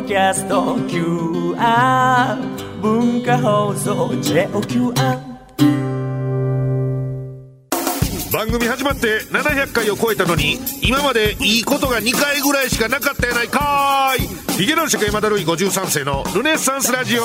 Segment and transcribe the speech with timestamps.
[0.00, 2.36] ドキャスト QR
[2.80, 4.94] 文化放送 JOQR
[8.32, 14.28] 番組始まって700回を超えたのに今までいいことが2回ぐらいしかなかったやないかーい。
[14.52, 17.22] ヒゲ男爵山田るい53世のルネッサンスラジオ。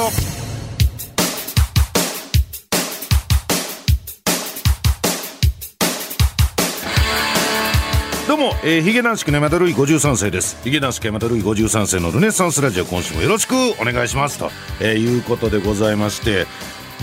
[8.33, 10.57] どうも、えー、ヒゲ男爵山田るい53世です。
[10.63, 14.49] ヒゲ男爵山田るい53世のルネッサンスラジオ今週もよろしくお願いしますと、
[14.81, 16.47] えーいうことでございまして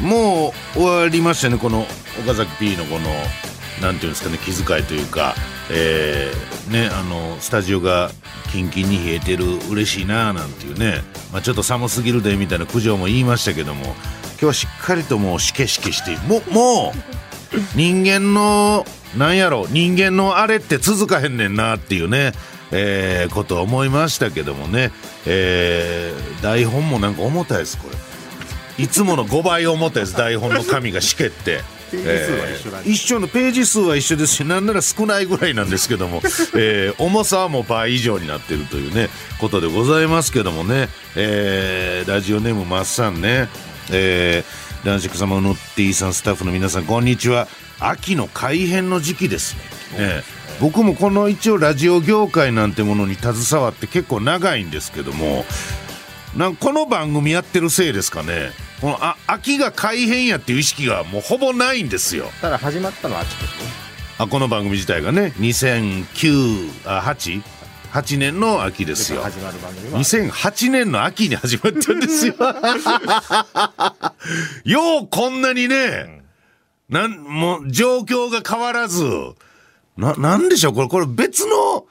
[0.02, 1.86] もう終わりましたねこの
[2.18, 3.10] 岡崎 P のこの
[3.80, 5.36] なんていうんですかね気遣いというか、
[5.70, 8.10] えーねあのスタジオが
[8.50, 10.94] キンキンに冷えてる嬉しいななんていうね、
[11.32, 13.94] まあ、ちょっと寒すぎるでみたいな苦情も言いましたけども今
[14.38, 18.84] 日はしっかりともうしけしけしてもうもう人間の
[19.16, 22.32] なんやろ人間のあれって続かへんねんなっていうね、
[22.70, 24.92] えーことを思いましたけどもね、
[25.26, 27.96] えー台本もなんか重たいですこれ。
[28.82, 31.60] いつもの5倍重たいです台本の紙がしけって。
[32.84, 36.22] 一緒のページ数は一緒ですしなんなら少ないぐらいなんですけども、
[36.56, 39.08] えー重さはもう倍以上になってるというね
[39.40, 43.48] ことでございますけどもね、えーラジオネームマッサンね、
[43.90, 47.48] えー、男爵様のってぃさんスタッフの皆さんこんにちは
[47.80, 49.62] 秋の改編の時期ですね、
[49.98, 55.46] えー僕もこの一応ラジオ業界なんてものに携わって結構長いんですけども
[56.36, 58.50] なんこの番組やってるせいですかね。
[58.80, 62.30] このあ秋が改編やっていう意識がもうほぼないんですよ。
[62.40, 63.64] ただ始まったのは秋ですね。
[64.18, 67.42] あこの番組自体がね2009あ8
[67.90, 69.22] 8年の秋ですよ。
[69.22, 69.98] 始まる番組は。
[69.98, 72.34] 2008年の秋に始まったんですよ。
[74.64, 76.19] ようこんなにね、
[76.90, 79.04] なんもう状況が変わらず
[79.96, 80.74] ななんでしょう？
[80.74, 81.86] これこれ別の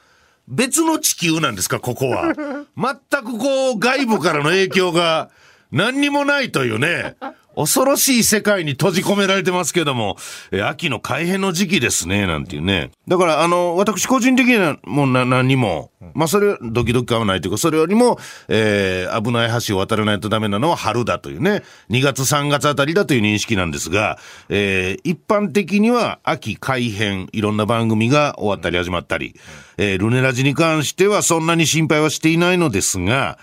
[0.48, 1.80] 別の地球なんですか？
[1.80, 2.32] ここは。
[2.76, 5.30] 全くこう外部からの影響が
[5.72, 7.16] 何にもないというね
[7.60, 10.16] 恐ろしい世界に閉じ込められてますけども、
[10.64, 12.90] 秋の改変の時期ですね、なんていうね。
[13.06, 18.18] だから、あの、私個人的にはもうな何にも、まあそれ、ドキドキ感はないというか、それよりも、
[18.48, 24.18] えー危ない橋を渡らないとダメなのは春だというね、2月3月あたりだという認識なんですが、
[24.48, 29.34] えー一般的には秋改編、いろんな番組が終わったり始まったり、
[29.76, 33.38] えールネラジに関してはそんなに心配はしていないのですが、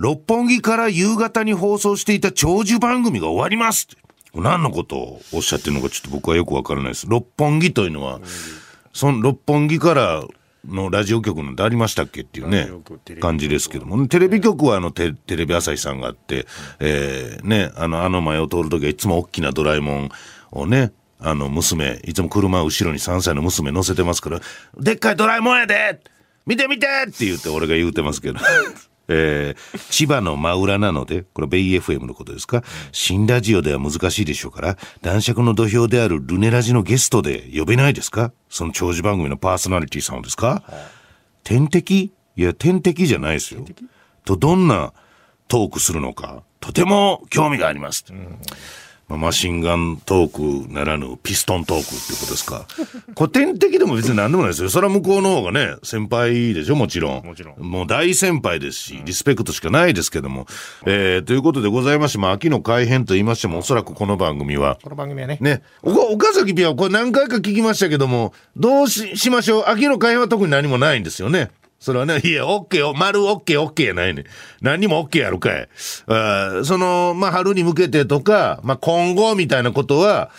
[0.00, 7.06] 六本木から夕方に放送していた長寿番組が終わりますって何のことをおっしゃってるのかちょっと僕はよくわからないです。
[7.06, 8.20] 六本木というのは、
[8.94, 10.24] その六本木から
[10.66, 12.70] のラジオ局なんてありましたっけっていうね
[13.20, 16.46] 感じですけども、テレビ局はあのテテレビ朝日さんがあって、
[16.78, 20.10] えーね、あの、あの前を通るときはいつも大きなドラえもん
[20.52, 24.40] をね、あの娘、いつも車後ろに3歳の娘乗せてますから、
[24.78, 26.00] でっかいドラえもんやで
[26.46, 28.38] 見て見てって言って俺が言うてますけど。
[29.10, 32.62] えー千葉の真裏なので、これベイ FM のことですか、
[32.92, 38.32] 新ラジオでは難しいでしょうから、男爵の土俵であるルネラジのゲストで呼べないですか？
[38.48, 40.62] その長寿番組のパーソナリティさんをですか、
[41.42, 42.12] 天敵？
[42.36, 43.64] いや、天敵じゃないですよ。
[44.24, 44.92] と、どんな
[45.48, 48.04] トークするのか、とても興味があります。
[49.10, 52.64] まあ、マシンガントークならぬピストントークっていうことですか。
[53.18, 54.70] 古典的でも別に何でもないですよ。
[54.70, 57.26] それは向こうの方がね、先輩でしょ、もちろん。
[57.26, 60.46] もちろんもう大先輩ですし、リスペクトしかないですけども。
[60.86, 69.64] えー、ということでございまして、まあ、秋の改編と言いましても、おそらくこの番組は、この番組はねね、お岡崎ピアはこれ何回か聞きましたけども、どうししましょう？
[69.66, 71.50] 秋の会話は特に何もないんですよね。
[71.80, 74.24] それはね、いや、オッケーよ、丸オッケーオッケーやないねん。
[74.60, 75.68] 何にもオッケーやるかい。
[76.06, 80.30] あーその、まあ、春に向けてとか、まあ、今後みたいなことは、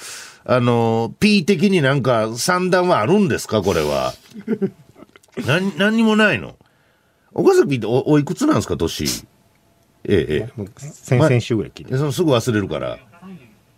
[0.46, 3.62] あの、P 的になんか算段はあるんですか？
[3.64, 4.14] これは。
[5.48, 6.56] 何、何にもないの？
[7.34, 8.78] 岡崎っておおいくつなんですか？
[8.78, 9.06] 年。
[10.04, 10.66] ええ、ええ。
[10.80, 13.00] 先々週ぐらい聞いてでそのすぐ忘れるから。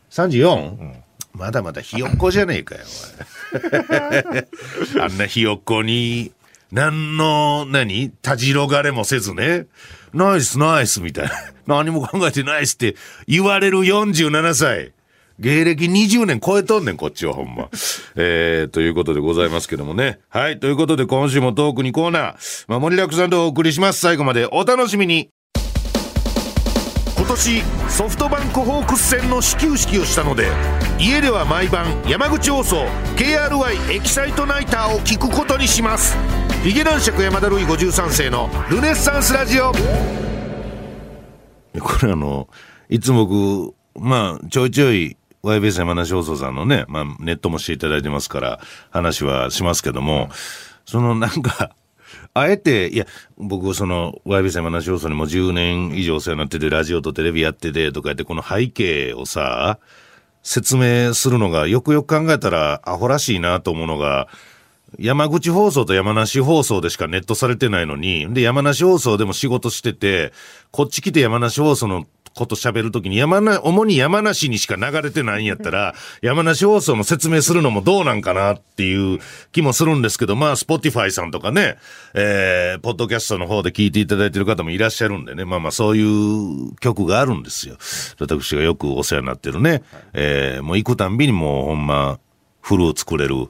[0.09, 0.93] 34?
[1.33, 2.81] まだまだひよっこじゃねえかよ、
[4.93, 6.31] おい あんなひよっこに、
[6.73, 8.09] 何の、何？
[8.09, 9.67] たじろがれもせずね。
[10.11, 11.31] ナイスナイスみたいな。
[11.83, 12.95] 何も考えてナイスって
[13.27, 14.91] 言われる47歳。
[15.37, 17.69] 芸歴20年超えとんねん、こっちはほんま。
[18.15, 20.17] えー、ということでございますけどもね。
[20.29, 20.59] はい。
[20.59, 22.35] ということで今週もトークにコーナー、
[22.67, 23.99] まあ、盛りだくさんでお送りします。
[23.99, 25.29] 最後までお楽しみに。
[27.15, 30.49] 今年ソフトバンクホークス戦の始球式をしたので
[30.99, 36.17] 家では毎晩山口放送 KRY エキサイトナイターを聞くことにします
[36.63, 39.73] ヒゲ男爵山田るい53世のルネッサンスラジオ。
[39.73, 39.77] こ
[42.05, 42.47] れあの
[42.87, 48.61] いつも僕まあちょいちょい YBS 山梨放送さんのね、まあ、ネットもしていただいてますから
[48.91, 50.29] 話はしますけども、
[50.85, 51.75] そのなんか
[52.33, 53.05] あえて、いや、
[53.37, 59.79] 僕、その、YB さん山梨放送にも10年以上お世話になってて、ラジオとテレビやってて、とか言って、この背景をさ、
[60.41, 64.27] 説明するのが、よくよく考えたら、アホらしいなと思うのが、
[64.99, 70.33] 山口放送と山梨放送でしかネットされてないのに、で、山梨放送でも仕事してて、
[70.71, 72.05] こっち来て山梨放送の
[72.35, 79.19] こと喋るときに山な、主に山梨にしか流れてないんやったら、山梨放送の説明するのもどうなんかなっていう
[79.51, 81.77] 気もするんですけど、まあ、スポティファイさんとかね、
[82.13, 87.77] えー、ポッドキャストの方で聞いていただいてる方もいらっしゃるんでね、まあまあ、そういう局があるんですよ。
[88.19, 92.19] 私がよくお世話になってるね、えー、もう行くたんびにもうほんま、
[92.61, 93.47] フルーツくれる。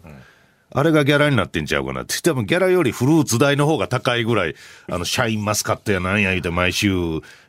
[0.73, 2.21] あれがギャラになってんちゃうかなって。
[2.21, 4.55] 多分ギャラよりフルーツ代の方が高いぐらい、
[4.89, 6.91] あの、シャインマスカットやなんや言うて毎週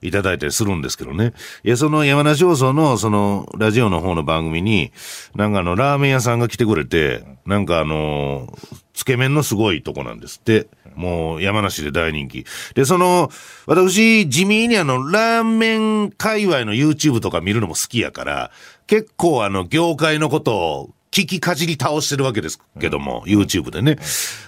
[0.03, 1.33] いただいたりするんですけどね。
[1.65, 4.93] いや、その山梨放送の、その、ラジオの方の番組に、
[5.35, 8.53] なんかあの、ラーメン屋さんが来てくれて、なんかあの、
[8.93, 10.69] つけ麺のすごいとこなんですって。
[10.95, 12.47] もう山梨で大人気。
[12.75, 13.31] で、その、
[13.67, 18.51] 私、地味にあの、ラーメン界隈の YouTube とか見るのも好きやから、
[18.87, 23.99] 結構あの、業界のことを聞きかじり倒してるわけですけども、YouTube でね。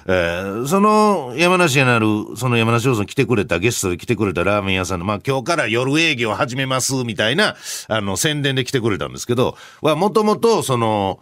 [0.07, 7.55] えーその山梨になる、その山梨放送に来てくれた、ゲストで来てくれたラーメン屋さんの、まあ今日から夜営業始めます、みたいな、
[7.87, 11.21] あの、宣伝で来てくれたんですけど、は、もともと、その、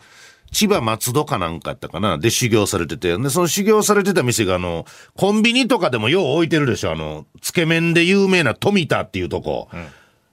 [0.50, 3.18] 千葉松戸かなんかやったかなで修行されてて。
[3.18, 9.68] で、その修行されてた店があの、コンビニとかでもよう置いてるでしょあの、つけ麺で有名な富田っていうとこ。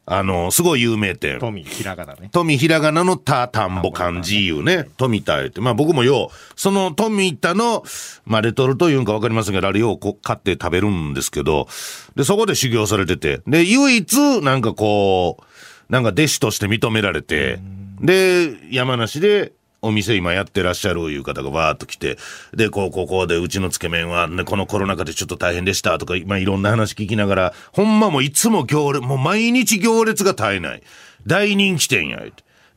[0.05, 1.39] あの、すごい有名店。
[1.39, 2.29] 富、ひらがなね。
[2.31, 5.61] 富ひらがなの田田んぼ漢字いうね、富田言って。
[5.61, 7.83] まあ僕もよう、その富田の、
[8.25, 11.67] まあレトルトいうんかわかりませんけど、あれようこう買って食べるんですけど、
[12.15, 13.41] で、そこで修行されてて。
[13.47, 15.43] で、唯一、なんかこう、
[15.91, 17.59] なんか弟子として認められて、
[18.01, 22.17] で、山梨で、お店今やってらっしゃるいう方がわーっと来て、
[22.53, 30.83] で、こう、こう、こうで、うちのつけ麺は、ね、このコロナ禍でちょっと大変でしたとか、まあいろんな話聞きながら、ほんまもういつも行列、もう毎日行列が絶えない。
[31.25, 32.19] 大人気店や、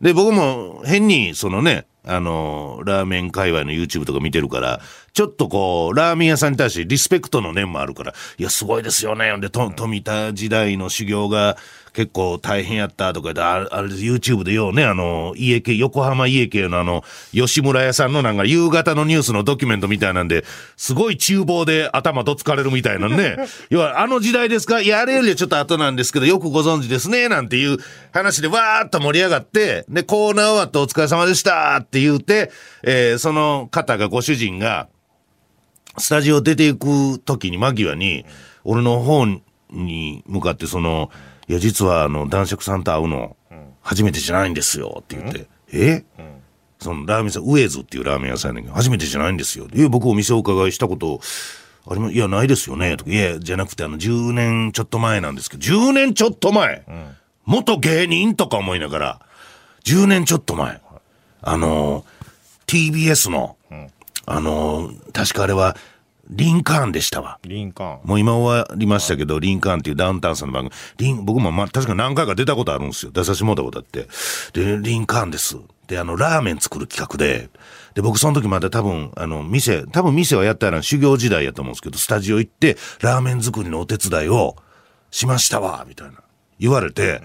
[0.01, 4.81] で、僕も変に、そのね、あのラーメン界隈の YouTube とか見てるから、
[5.15, 9.35] ちょっとこう、ラーメン屋さんに対してリスペクトの念もあるから、いや、すごいですよね。
[9.39, 11.57] で、富田時代の修行が
[11.95, 20.45] 結構大変やったとかで、ああれ YouTube でようね、あの、家系、横浜家系のあの、吉村屋さんのなんか夕方のニュースのドキュメントみたいなんで、
[20.77, 23.37] すごい厨房で頭どつかれるみたいなね。
[23.71, 24.81] 要は、あの時代ですか？
[24.81, 27.79] いや、あれよりはちょっと後なんですけど、よくご存知ですね、なんていう
[28.13, 32.51] 話でわーっと盛り上がって、で、コーナー終わってお疲れ様でしたって言うて、
[32.83, 34.89] えーその方が、ご主人が、
[35.97, 38.27] スタジオ出ていく時に間際に、
[38.65, 39.27] 俺の方
[39.71, 41.11] に向かってその、
[41.49, 43.37] いや、実はあの、男爵さんと会うの、
[43.83, 46.05] 初めてじゃないんですよって言って、え？
[46.81, 49.67] そのラーメン屋さん、ウエズっていうラーメン屋さんやねんけど、初めてじゃないんですよ。
[49.73, 51.21] いや、僕お店お伺いしたこと、
[51.87, 52.97] ありま、いや、ないですよね。
[52.97, 56.85] とか、いや、じゃなくて、あの、10年ちょっと前なんですけど、10年ちょっと前、
[57.45, 59.21] 元芸人とか思いながら、
[59.85, 60.81] 10年ちょっと前、
[61.43, 62.05] あの、
[62.67, 63.57] TBS の、
[64.27, 65.77] あの、確かあれは、
[66.31, 67.39] リンカーンでしたわ。
[67.43, 68.01] リンカーン。
[68.05, 73.13] もう今終わりましたけど、リンカーンっていうダウンタウンさんの番組、リン、僕もまあ確か何回か出たことあるんですよ。
[73.13, 74.09] 出させてもらったことあって。
[74.53, 75.57] で、リンカーンです。
[75.87, 77.51] で、あの、ラーメン作る企画で、
[77.95, 84.57] で、僕その時まだ多分、あの、店、多分店はやったら修行時代やと思うんですけど、スタジオ行って、ラーメン作りのお手伝いを
[85.11, 86.15] しましたわ、みたいな。
[86.59, 87.21] 言われて、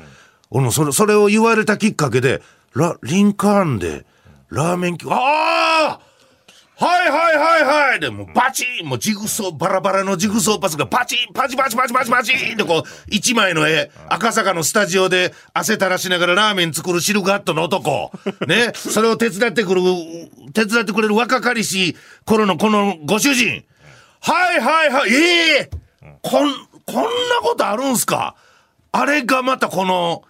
[0.50, 2.41] 俺もそれ、それを言われたきっかけで、
[2.74, 4.06] ラ、リンカーンで、
[4.50, 6.00] ラーメンき、ああ
[6.82, 8.00] はいはいはいはい。
[8.00, 18.12] で、もうバチンもうジグソー、バラバラのジグソーパスがパチンパチパチパチパチパチンってこう、一枚の絵、赤坂のスタジオで汗垂らしながらラーメン作るシルガットの男。
[18.48, 19.82] ね、それを手伝ってくる、
[20.54, 23.66] 手伝ってくれる若かりし頃のこのご主人。
[24.22, 25.70] はいはいはい、ええ
[26.22, 26.54] こん、
[26.86, 27.10] こんな
[27.42, 28.36] ことあるんすか？
[28.94, 30.24] あれがまたこの、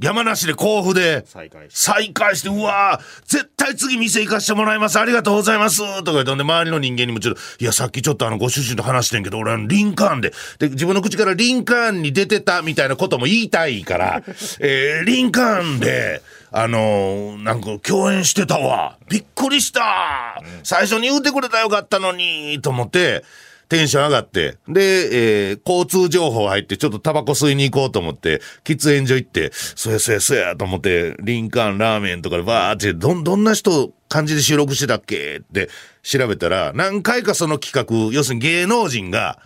[0.00, 4.98] 山梨で甲府で、再開し再開して、うわー絶対次店行かしてもらいます。
[4.98, 5.78] ありがとうございます。
[5.78, 14.22] とか言って、ほんで、周りの人間にもちょっと、いや、さっきちょっとあの、ご主人と話してんけど、俺あの、リンカーンで、で、自分の口からリンカーンに出てたみたいなことも言いたいから、
[14.60, 18.96] えー、リンカーンで、あのーなんか共演してたわ。
[19.10, 20.42] びっくりした。
[20.62, 23.24] 最初に言うてくれたらよかったのに、と思って、
[23.68, 35.68] テンション上がって、で、えー交通情報入って、ちょっとタバコ吸いに行こうと思って、喫煙所行って、そやそやそやと思って、リンカーンラーメンとかでバーって、ど、どんな人感じで収録してたっけって
[36.02, 39.38] 調べたら、何回かその企画、要するに芸能人が、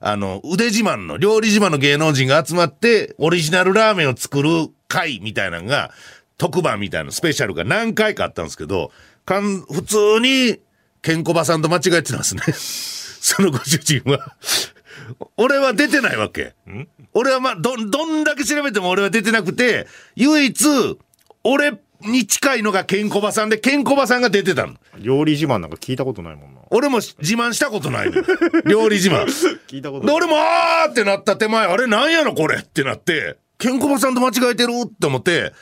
[0.00, 5.92] あの、腕自慢の、料理自慢の芸能人が集まって、オリジナルラーメンを作る会みたいなのが、
[6.36, 8.92] 特番みたいなスペシャルが何回かあったんですけど、
[9.24, 10.60] かん、普通に、
[11.02, 12.97] ケンコバさんと間違えてたんですね。
[13.20, 14.34] そのご主人は。
[15.36, 16.54] 俺は出てないわけ。
[17.14, 20.64] 俺はまあ、ど、どんだけ調べても俺は出てなくて、唯一、
[21.44, 21.72] 俺
[22.02, 24.74] に近いのがケンコバさんで、ケンコバさんが出てたの。
[24.98, 26.60] 料理自慢なんか聞いたことないもんな。
[26.70, 28.24] 俺も自慢したことないのよ。
[28.66, 29.24] 料理自慢。
[29.24, 29.32] で、
[29.66, 30.16] 聞いたことない。
[30.16, 35.52] 俺もあーってなった手前、あれなんやのこれってなって、ケンコバさんと間違えてるって思って、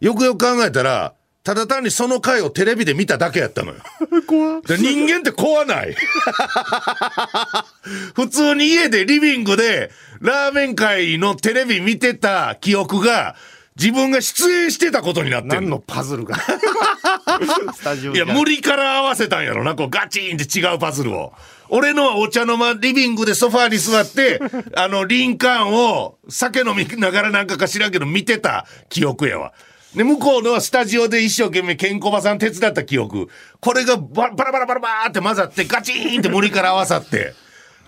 [0.00, 1.14] よくよく考えたら、
[1.46, 3.78] ただ単にその回をテレビで見ただけやったのよ。
[4.66, 5.94] で人間って怖ない。
[8.16, 13.36] 普通に家でリビングでラーメン会のテレビ見てた記憶が
[13.78, 16.34] 自分が出演してたことになって何るのパズルが。
[18.12, 21.32] いや、無理から合わせたんやろな、こうガチンって違うパズルを。
[21.68, 24.40] 俺のはお茶の間、リビングでソファーに座って、
[24.74, 29.52] あの、リンカーンを酒飲みながらなんかか知らんけど見てた記憶やわ。
[29.96, 33.28] で、向こうのはスタジオで一生懸命ケンコバさん手伝った記憶。
[33.60, 37.32] これがババラバラバラバーって混ざってガチーンって無理から合わさって。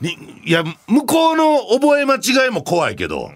[0.01, 3.31] にいや、向こうの覚え間違いも怖いけど、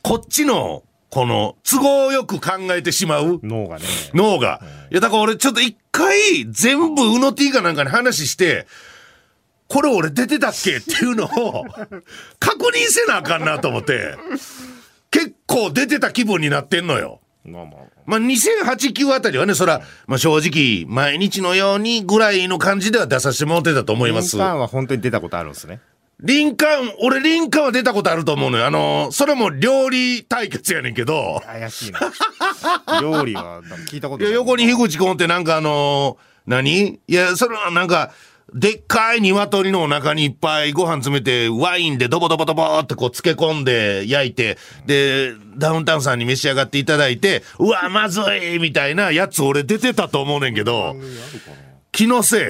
[0.00, 3.84] こっちの、この、都合よく考えてしまう脳がね。
[4.14, 4.62] 脳が。
[4.90, 8.66] いや、だから俺ちょっと一回全部ウノティかなんかに話して、
[9.68, 11.64] これ俺出てたっけっていうのを
[12.40, 14.16] 確認せなあかんなと思って、
[15.10, 17.20] 結構出てた気分になってんのよ。
[17.44, 17.74] まあまあ。
[18.06, 24.46] まあ、2008、9あたりはね、そら、まあ正直、毎日のようにぐらいの感じでは出させてもらってたと思いますリン。
[24.46, 25.80] カーンは本当に出たことあるんですね。
[26.20, 28.66] リンカーン、俺リンカーンは出たことあると思うのよ。
[28.66, 32.00] あの、それも料理対決やねんけど、怪しいな。
[33.02, 33.60] 料理は
[33.90, 34.36] 聞いたこといや、ない。
[34.36, 37.00] 横に樋口くんってなんかあのー何？
[37.08, 38.12] いや、それはなんか、
[38.52, 50.94] でっかい鶏のお腹にいっぱいご飯詰めて、ワインでドボドボドボってこう漬け込んで焼いて、で、ダウンタウンさんに召し上がっていただいて、うわ、まずいみたいなやつ俺出てたと思うねんけど、
[51.90, 52.40] 気のせい。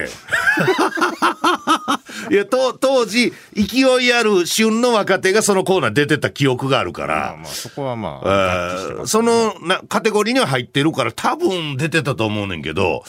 [2.33, 13.03] いや、と当時、勢いある旬の若手がそのコーナー出てた記憶があるから、まあまあ、そこはまえあ、合致してますーそのなカテゴリーには入ってるから多分出てたと思うねんけど、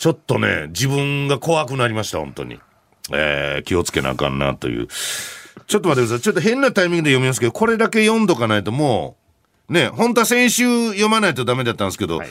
[0.00, 2.58] ちょっとね、自分が怖くなりました、本当に。
[3.12, 4.88] えー気をつけなあかんなという。
[5.66, 6.20] ちょっと待ってください。
[6.22, 9.18] ちょっと変なタイミングで読みますけど、これだけ読んどかないとも
[9.68, 12.30] う、ね、本当は先週読まないとダメだったんですけど、はい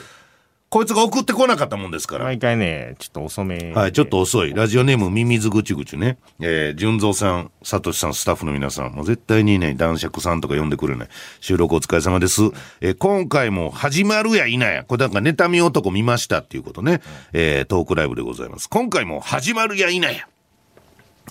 [0.72, 2.26] こいつが送ってこなかったもんですから。
[2.26, 3.72] 毎回ね、ちょっと遅め。
[3.72, 4.54] はい、ちょっと遅い。
[4.54, 6.16] ラジオネーム、ミミズぐちぐちね。
[6.38, 11.08] えー、純蔵さん、サトシさん、スタッフの皆さん、もう絶対にね、男爵さんとか呼んでくれない。
[11.40, 12.42] 収録お疲れ様です。
[12.80, 14.84] えー今回も始まるや否や。
[14.84, 17.00] これなんか、妬み男見ましたっていうことね。
[17.32, 18.68] えー、トークライブでございます。
[18.70, 20.12] 今回も始まるや否や。
[20.12, 20.16] い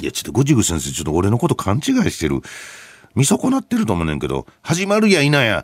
[0.01, 2.41] や、ちょっとぐちぐち先生、ちょっと俺のこと勘違いしてる。
[3.15, 5.63] 見損なってると思うねんけど、始まるや否や、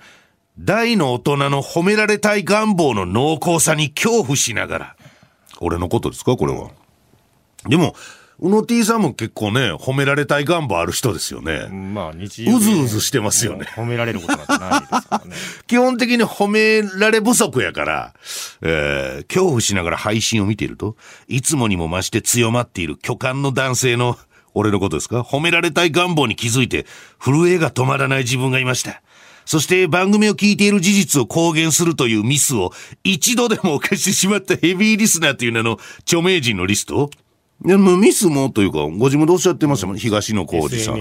[0.60, 4.96] 大の大人の褒められたい願望の濃厚さに恐怖しながら。
[5.60, 6.70] 俺のことですかこれは。
[7.68, 7.96] でも、
[8.40, 11.68] うの T さんも結構ね、褒められたい願望ある人ですよね。
[11.68, 13.66] まあ、日常でうずうずしてますよね。
[13.76, 15.36] 褒められることなんてないですからね。
[15.68, 18.14] 基本的に褒められ不足やから、
[18.62, 20.96] えー恐怖しながら配信を見ていると、
[21.28, 24.18] いつもにも増して強まっている巨漢の男性の、
[24.54, 25.22] 俺のことですか？
[25.22, 26.86] 褒められたい願望に気づいて、
[27.20, 29.02] 震えが止まらない自分がいました。
[29.46, 32.72] そして番組を聞いている事実を公言するというミスを
[33.04, 37.10] 一度でも犯してしまったヘビーリスナーという名の著名人のリスト
[37.66, 41.00] いや、もうミスもというか、ご自分でおっしゃってましたもん、東野幸治さん。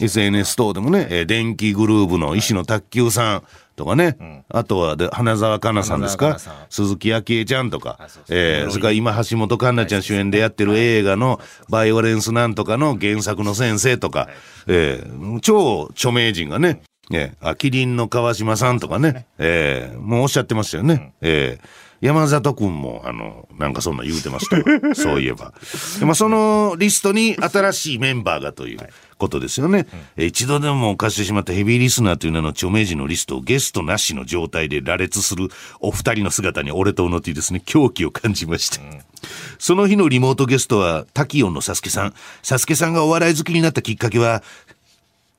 [0.00, 3.42] SNS 等でもね、えー電気グルーヴの石野卓球さん
[3.76, 6.38] とかね、あとはで花澤香菜さんですか？
[6.70, 7.96] 鈴木昭恵ちゃんとか。
[8.00, 14.28] あそえーそれから今橋本環奈ちゃん主演でやってる映画のバイオレンスなんとかの原作の先生とか、
[14.66, 16.80] えー超著名人がね、
[17.12, 21.12] えー、あ、キリンの川島さんとかね、えーもうおっしゃってましたよね。
[21.20, 24.62] えー山里くんも、あの、なんかそんな言うてましたわ
[24.94, 25.54] そういえば。
[25.98, 28.78] でまあ、そのリストに新しいメンバーがという
[29.16, 29.86] ことですよね。
[30.16, 35.48] えー一度でも犯してしまったヘビーリスナーという名の著名人のリストをゲストなしの状態で羅列する
[35.80, 38.80] お二人の姿に俺とうのてぃですね、狂気を感じました。
[39.58, 42.14] その日のリモートゲストは、タキオンのサスケさん。
[42.42, 44.42] サスケさんがお笑い好きになったきっかけは、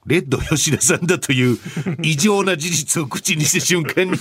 [0.07, 1.57] レッド吉田さんだという
[2.01, 4.17] 異常な事実を口にした瞬間に、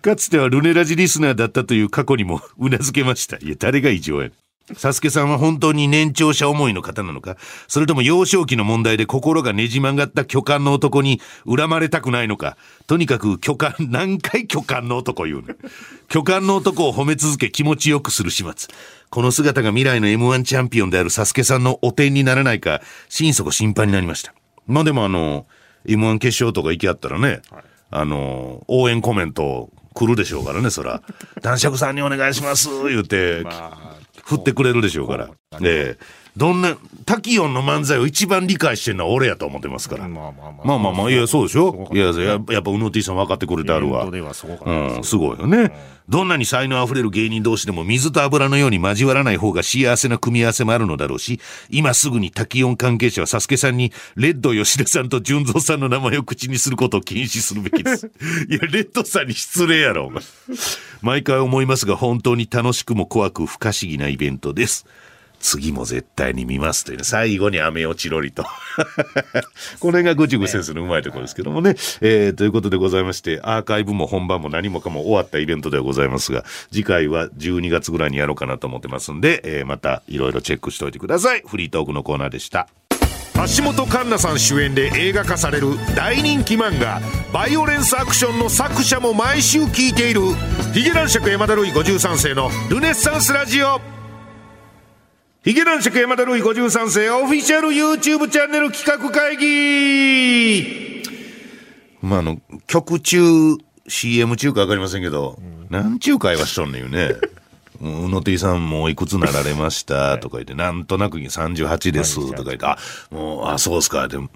[0.00, 3.36] かつてはルネラジリスナーだったという過去にもうなずけました。
[3.36, 4.30] いや、誰が異常や。
[4.76, 7.36] サスケさんは本当に年長者思いの方なのか
[7.68, 12.56] それとも幼少期の問題で心がねじ曲がった巨漢の男に恨まれたくないのか
[12.86, 15.56] とにかく巨漢、何回巨漢の男言うね
[16.08, 18.74] 巨漢の男を褒め続け気持ちよくする始末。
[19.10, 24.34] この姿が未来の M1 チャンピオンであるサスケさんの汚点にならないか、心底心配になりました。
[24.66, 25.46] まあでもあの、
[25.86, 27.42] M1 決勝とか行きあったらね、
[27.90, 31.02] あの、応援コメント来るでしょうからね、そら。
[31.42, 35.30] 男爵さんにお願いします、言うて、まあ、振ってくれるでしょうから。
[35.62, 36.76] ええどんな、
[37.06, 40.08] タキヨンの漫才を一番理解してるのは俺やと思ってますから。
[40.08, 40.66] まあまあまあ。
[40.66, 41.88] まあまあまあ、いや、そうでしょ？
[41.92, 44.16] いや、ややっぱ、うの T さん分かってくれてあるわイベント。
[44.16, 45.72] ではすごかったうん、ですすごいよね。
[46.08, 58.06] どんなに才能あふれる芸人同士でも水と油のように交わらない方が幸せな組み合わせもあるのだろうし、今すぐに滝音関係者はサスケさんに、レッド吉田さんと純三さんの名前を口にすることを禁止するべきです。
[58.50, 60.22] いや、レッドさんに失礼やろ、お前。
[61.00, 64.86] 毎回思いますが、本当に楽しくも怖く不可思議なイベントです。
[65.44, 68.46] 次も絶対に見ますというね最後に雨落ちろりと。
[69.78, 71.76] これがぐちぐ先生のうまいところですけどもね。
[72.00, 81.42] えーということでございまして、アーカイブも本番も何もかも終わったイベントではございますが、次回は12月ぐらいにやろうかなと思ってますんで、えーまたいろいろチェックしておいてください。
[81.46, 82.68] フリートークのコーナーでした。
[83.34, 87.00] 橋本環奈さん主演で映画化される大人気漫画
[87.34, 90.20] 「バイオレンスアクション」の作者も毎週聞いている
[90.72, 93.93] ヒゲ男爵山田るい53世のルネッサンスラジオ
[95.44, 101.02] ヒゲ男爵山田るい53世オフィシャル YouTube チャンネル企画会議。
[102.00, 103.18] まああの曲中
[103.86, 107.43] CM 中か分かりませんけど、なんちゅう会話しとんねんよねうん
[107.84, 110.18] 宇野 T さんもういくつなられました？
[110.18, 112.16] とか言って、なんとなく38です。
[112.32, 112.78] とか言って、あ、
[113.10, 114.08] もう、あ、そうっすか。
[114.08, 114.28] でも、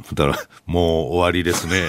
[0.66, 1.82] もう終わりですね。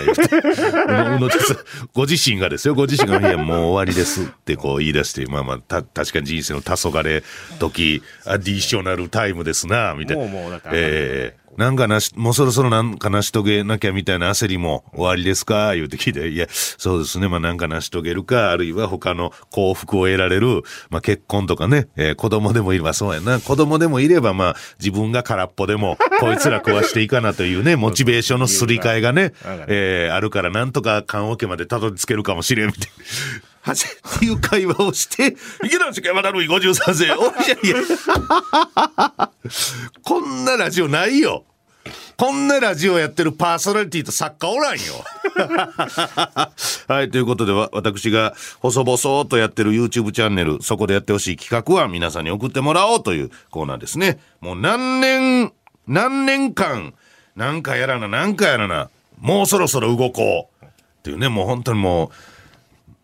[1.17, 1.57] 宇野 T さん、
[1.93, 4.23] ご自身がですよ、ご自身が、いや、もう終わりです。
[4.23, 7.23] ってこう言い出して、まあまあ、た、確かに人生の黄昏
[7.59, 10.25] 時、アディショナルタイムですな、みたいな。
[10.25, 15.75] もうもうだからええなんかなし、もうそろそろなんか成し遂げなきゃみたいな焦りも終わりですか？
[15.75, 17.27] 言うて聞いて、いや、そうですね。
[17.27, 23.39] まあなんか成し遂げるか、あるいは他の幸福を得られる、まあ結婚とかね、えー子供でもいればそうやな。
[23.41, 29.33] 子供でもいれば、まあ自分が空っぽでも、こいつら壊していかなというね、 モチベーションのすり替えがね、
[29.67, 33.03] えーあるからなんとか棺桶までたどり着けるかもしれんみたいな。
[33.61, 35.35] はじっていう会話をして、
[35.65, 39.29] 池田の山田るい53世、おいやいや、
[40.03, 41.43] こんなラジオないよ。
[42.19, 44.79] こんなラジオやってるパーソナリティと作家おらんよ。
[46.89, 54.19] はい、ということで、私が細々とやってる YouTube チャンネル、そこでやってほしい企画は皆さんに送ってもらおうというコーナーですね。
[54.41, 55.53] もう何年、
[55.87, 56.93] 何年間、
[57.37, 58.89] なんかやらな、なんかやらな、
[59.21, 60.65] もうそろそろ動こう。
[60.65, 60.67] っ
[61.03, 62.09] ていうね、もう本当にもう、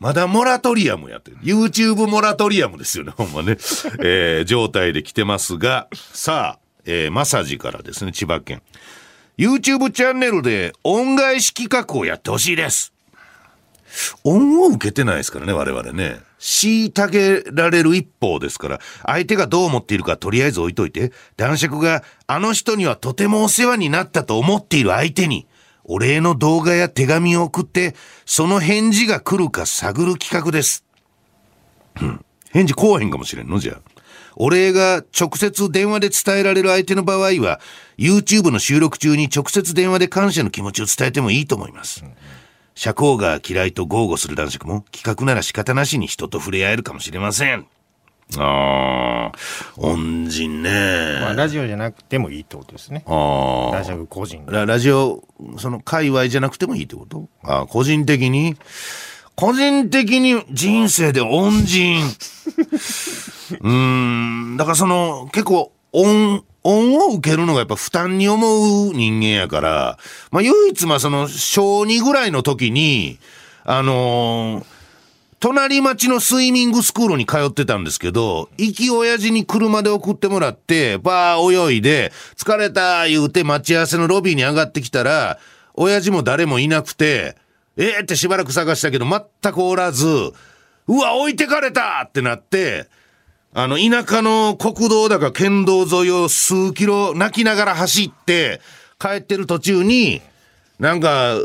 [0.02, 1.38] まだモラトリアムやってる。
[1.38, 3.52] YouTube モラトリアムですよね、ほんまね。
[4.04, 8.62] えー状態で来てますが、さあ、えーマサジからですね、千葉県。
[9.38, 12.94] YouTube チャンネルで恩返し企画をやってほしいです。
[14.24, 16.20] 恩を受けてないですからね、我々ね。
[16.40, 25.48] 虐げられる一方ですから、相手がどう思っているかとりあえず置いといて、男爵があの人にはとてもお世話になったと思っている相手に、
[25.84, 27.96] お礼の動画や手紙を送って、
[28.26, 30.84] その返事が来るか探る企画です。
[32.52, 33.95] 返事こうへんかもしれんのじゃあ。
[34.36, 37.60] お礼が直接電話で伝えられる相手の場合は、
[37.98, 42.04] YouTube の収録中に直接電話で感謝の気持ちを伝えてもいいと思います。
[42.74, 47.68] 社交が嫌いと豪語する男爵も企画なら仕方なしに人と触れ合えるかもしれません。
[48.38, 49.32] ああ、
[49.78, 51.20] 恩人ね。
[51.22, 53.04] まあ、ラジオじゃなくてもいいってことですね。
[53.06, 53.72] ああ。
[53.72, 54.52] 男爵個人が。
[54.52, 55.24] ララジオ、
[55.58, 57.30] その界隈じゃなくてもいいってこと？
[57.44, 58.58] ああ個人的に
[59.36, 62.04] 個人的に人生で恩人。
[63.62, 69.98] うーん、だからその、結構、恩、恩を受けるのがやっぱ負担に思う人間やから、
[70.32, 73.20] まあ唯一まあその、小2ぐらいの時に、
[73.64, 74.76] あのー
[75.42, 85.38] 隣町のスイミングスクールに通ってたんですけど、行き親父に車で送ってもらって、バー泳いで、疲れた言うて待ち合わせのロビーに上がってきたら、
[85.76, 87.36] 親父も誰もいなくて、
[87.78, 92.88] えーってしばらく探したけど全くおらず、うわ、置いてかれたってなって、
[93.54, 98.62] あの、田舎の国道だか県道沿いを数キロ泣きながら走って、
[99.00, 100.22] 帰ってる途中に、
[100.80, 101.38] なんか、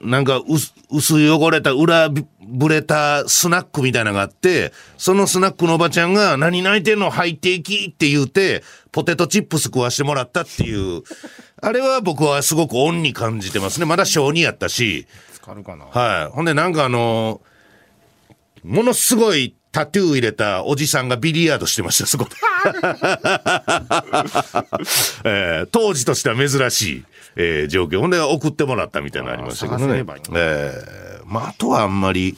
[0.00, 7.10] なんか薄薄汚れた裏ぶれたスナックみたいなのがあって、そのスナックのおばちゃんが、何泣いてんの？
[7.10, 11.02] 入っていきって言うて、ポテトチップス食わしてもらったっていう、
[11.60, 13.86] あれは僕はすごく恩に感じてますね。
[13.86, 15.06] まだ小2やったし、
[15.44, 15.84] 使うかな。
[15.84, 16.34] はい。
[16.34, 17.42] ほんでなんかあの
[18.62, 22.30] ものすごいタトゥー入れたおじさんがビリヤードしてました、そこで。
[25.24, 27.04] えー当時としては珍しい、
[27.36, 28.00] えー状況。
[28.00, 32.36] ほんで送ってもらったみたいなのありましたけどねえーまあ、あとはあんまり、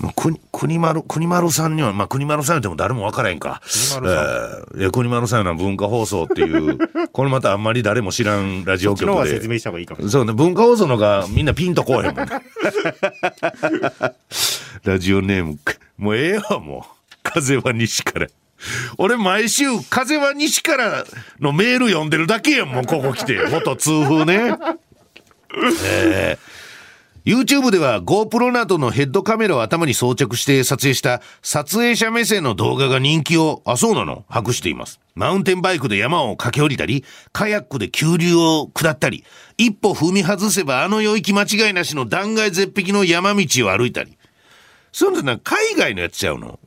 [0.00, 3.60] まあ、国国丸、国丸さんには、まあ、国丸さんでも誰も分からへんか。
[3.94, 6.78] 国丸さえーいや、国丸さんの文化放送っていう、
[7.12, 9.18] これまたあんまり誰も知らんラジオ局で。
[9.18, 10.12] が説明した方がいいかもしれない。
[10.12, 12.26] そうね、文化放送のがみんなピンとこうへんもん。
[14.84, 15.58] ラジオネーム、
[15.98, 16.96] もうええわ、もう。
[17.22, 18.26] 風は西から。
[18.98, 21.04] 俺毎週風は西から
[21.40, 24.56] のメール読んでるだけやんもうここ来て元痛風ね
[25.84, 26.45] えー
[27.26, 34.24] YouTube では GoPro などのヘッドカメラを頭に装着して撮影した撮影者目線の動画が人気を、あ、そうなの？
[34.28, 35.00] 博しています。
[35.16, 39.24] マウンテンバイクで山を駆け下りたり、カヤックで急流を下ったり、
[39.58, 44.16] 一歩踏み外せばあの領域間違いなしの断崖絶壁の山道を歩いたり。
[44.92, 46.60] そういうのな海外のやつちゃうの？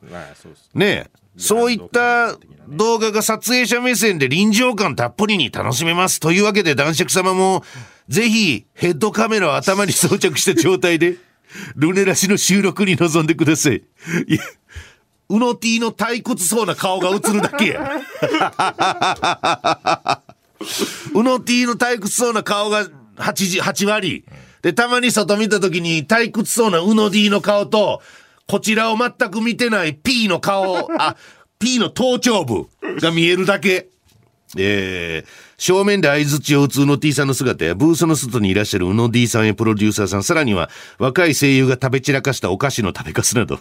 [0.74, 1.10] ねえ。
[1.38, 2.36] そういった
[2.68, 6.20] 動画が撮影者目線で臨場感たっぷりに楽しめます。
[6.20, 7.64] というわけで男爵様も、
[8.10, 11.16] ぜひヘッドカメラを頭に装着した状態で、
[11.76, 13.82] ルネラシの収録に臨んでください。
[14.26, 14.42] いや、
[15.28, 18.00] うの T の退屈そうな顔が映るだけや。
[21.14, 22.84] うの T の退屈そうな顔が
[23.16, 24.24] 8, 時8割。
[24.62, 28.02] で、たまに外見た時に退屈そうなうの D の顔と、
[28.48, 31.16] こちらを全く見てない P の顔、あ、
[31.60, 32.66] P の頭頂部
[33.00, 33.88] が見えるだけ。
[34.56, 43.60] えー、正面で相槌を打つうの T さんの姿や、ブースの外にいらっしゃるうの D さんやプロデューサーさん、さらには若い声優が食べ散らかしたお菓子の食べかすなど。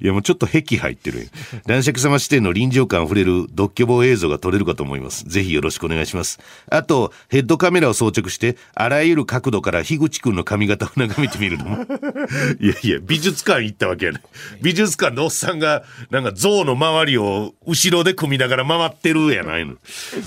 [0.00, 1.26] いやもうちょっと壁入ってるよ。
[1.66, 5.24] 男爵様視点の臨場感あふれる独居房映像が撮れるかと思います。
[5.24, 6.40] ぜひよろしくお願いします。
[6.70, 11.86] あと、ヘッドカメラを装着して、あらゆる角度から樋口くんの髪型を眺めてみるのも。
[12.60, 14.20] いやいや、美術館行ったわけやね。
[14.60, 19.76] 美術館のおっさんが、なんか象の周りを後ろで組みながら回ってるやないの。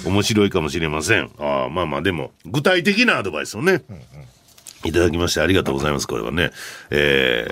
[0.05, 1.29] 面白いかもしれません。
[1.39, 3.83] ああ、まあまあでも、具体的なアドバイスをね。
[4.85, 6.07] いただきましてありがとうございます。
[6.07, 6.51] これはね。
[6.91, 7.47] え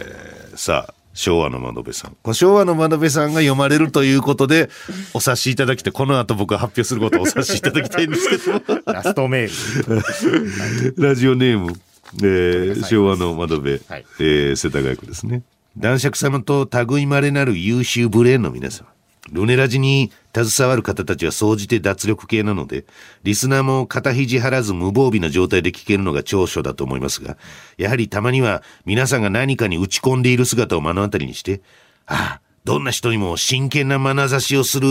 [0.54, 2.12] ー、さあ、昭和の窓辺さん。
[2.12, 4.69] この昭和の窓辺さんが読まれるということで、
[5.13, 11.73] お察しいただきて、この後僕が発表することをお察しいただきたいんですけど、ラストメール ラジオネーム、
[12.21, 15.43] えー昭和の窓辺、はいえー世田谷区ですね。
[15.78, 18.93] 男爵様と類まれなる優秀ブレーンの皆様。
[19.32, 22.86] ルネラジに携わる方たちは総じて脱力系なので、
[23.24, 27.38] リスナーも肩肘張らず無防備な状態で聞けるのが長所だと思いますが、
[27.78, 31.62] やはりたまには皆さんが何かに打ち込んでいる姿を目の当たりにして、
[32.06, 34.88] ああ、どんな人にも真剣な眼差しをする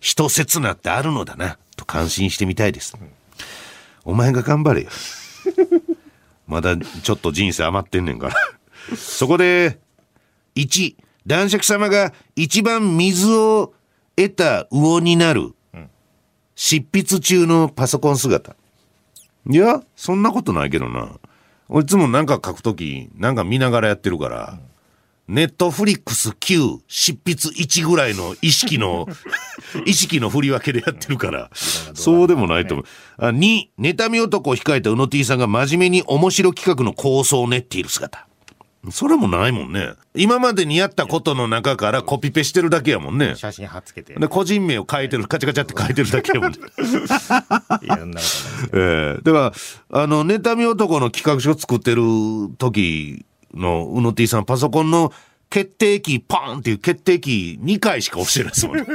[0.00, 2.94] 人刹那ってあるのだな、と感心してみたいです。
[4.04, 4.90] お前が頑張れよ。
[6.46, 8.34] まだちょっと人生余ってんねんから。
[8.96, 9.78] そこで、
[10.56, 13.74] 1、男爵様が一番水を
[14.16, 15.54] 得た魚になる、
[16.54, 18.56] 執筆中のパソコン姿。
[19.48, 21.18] いや、そんなことないけどな。
[21.68, 24.58] 俺いつもなんか書くとき、なんか見ながらやってるから、
[25.28, 29.06] ネットフリックス9、執筆1ぐらいの意識の、
[29.86, 32.86] 意識の振り分けでやってるから、そうでもないと思う。
[33.16, 38.26] あ2、妬み男を控えたうの T さんが真面目に面白企画の構想を練っている姿。
[38.90, 39.92] それもないもんね。
[40.14, 43.36] 今までにやったことの中からコピペしてるだけやもんね。
[43.36, 46.58] 写真貼っつけてで、個人名を書いてる、カチャカチャって書いてるだけやもんね。
[47.82, 48.26] いやそんなこ
[48.72, 49.52] とええだか
[49.92, 52.02] ら、あの、妬み男の企画書作ってる
[52.58, 55.12] 時のうの T さん、パソコンの
[55.48, 58.84] 決定キー、パーンっていう決定キー2回しか押してないですもんね。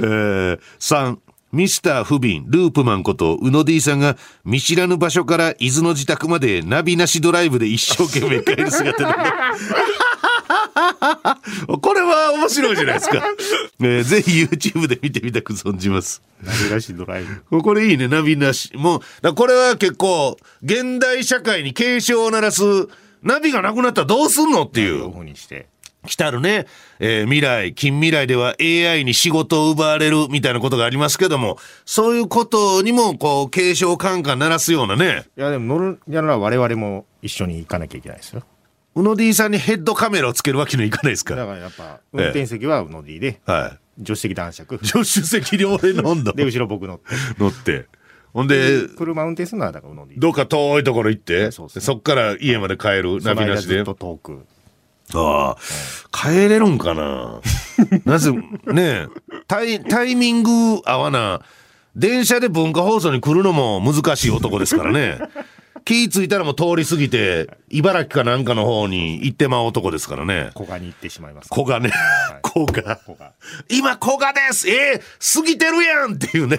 [0.00, 1.16] えー、3、
[1.52, 9.14] ミスター・フビン、ループマンこと、うの D さんが見知らぬ場所から伊豆の自宅までナビなしドライブで一生懸命帰る姿で。
[11.80, 13.24] これは面白いじゃないですか。
[13.80, 16.22] えーぜひ YouTube で見てみたく存じます。
[16.42, 18.70] ナビらしいドライブこれいいね、ナビなし。
[18.74, 22.62] もう、これは結構、現代社会に警鐘を鳴らす、
[23.22, 25.12] ナビがなくなったらどうすんのっていオう。
[26.06, 26.66] 来たるね、
[26.98, 38.42] えー未来、近未来では AI に仕事を奪われるみたいなことがありますけども、そういうことにも、こう、警鐘カンカン鳴らすようなね、いやでも乗るやら我々も一緒に行かなきゃいけないですよ
[38.94, 41.36] うの D さんにヘッドカメラをつけるわけにはいかないですか。
[41.36, 44.86] だからやっぱ運転席はうの D では助手席男爵い。
[44.86, 46.32] 助手席で俺飲んだ。
[46.32, 47.04] で後ろ僕乗って
[47.38, 47.86] 乗って。
[48.32, 53.84] ほんで、車運転するのはだからうの D どっか遠いところ行って、そうっすねそっから家まで帰る、ナビなしでずっ。
[53.84, 54.46] と遠く
[55.14, 55.56] ああ、
[56.12, 57.40] 帰れるんかな？
[58.04, 58.40] なぜ、ね
[58.76, 59.06] え
[59.48, 61.40] タイ、タイミング合わな、
[61.96, 65.18] 電車で文化放送に来るのも難しい男ですからね。
[65.84, 70.50] 気ぃついたらもう通り過ぎて、茨城かなんかの方に行ってまう男ですからね。
[70.54, 71.90] 古賀に行ってしまいます古賀ね。
[72.52, 73.00] 古賀。
[73.04, 73.32] 古賀
[73.68, 76.58] 今古賀ですえー、過ぎてるやんっていうね。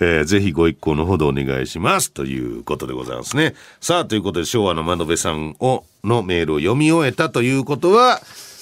[0.00, 2.10] えーぜひご一行のほどお願いします。
[2.10, 3.54] ということでございますね。
[3.80, 8.20] さあ、ということで、昭和の窓辺さんを、のメールを読み終えたということは、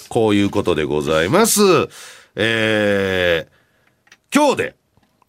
[0.08, 1.62] こういうことでございます。
[2.36, 4.74] えー、今日で、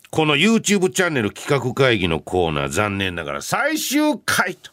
[0.10, 4.72] この YouTube チャンネル企画会議のコーナー、残念ながら最終回と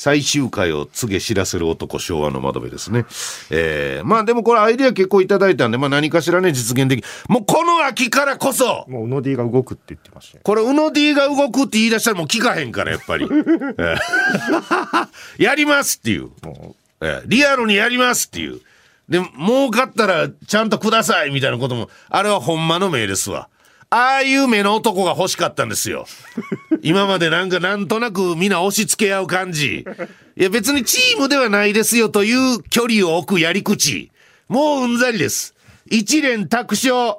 [0.00, 3.04] 最終回を告げ知らせる男昭和の窓辺ですね。
[3.50, 10.40] えー、まあでもこれアイデア結構いただいたんで、まあ何かしらね実現でき、もうこの秋からこそ、もう、うの D が動くって言ってましたよ。
[10.42, 13.26] これ、うの D が動くって言い出したらもう聞かへんから、やっぱり。
[13.28, 13.98] えー
[15.36, 16.30] やりますっていう。
[16.46, 18.58] もえーリアルにやりますっていう。
[19.10, 23.50] で、儲かったらちゃんとくださいみたいなことも、あれはほんまの目ですわ。
[23.92, 26.06] ああいう目の男が欲しかったんですよ。
[26.80, 29.84] 今までなんかなんとなくみんな押し付け合う感じ。
[30.36, 34.12] いや別にチームではないですよという距離を置くやり口。
[34.48, 35.56] もううんざりです。
[35.86, 37.16] 一連卓勝。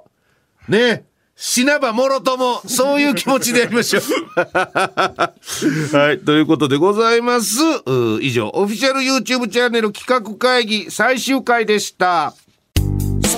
[0.70, 1.04] ね。
[1.36, 4.04] 死なばもろとも、そういう気持ちでやりましょう。
[5.98, 6.20] はい。
[6.20, 7.58] ということでございます。
[8.22, 12.36] 以上、オフィシャル YouTube チャンネル企画会議最終回でした。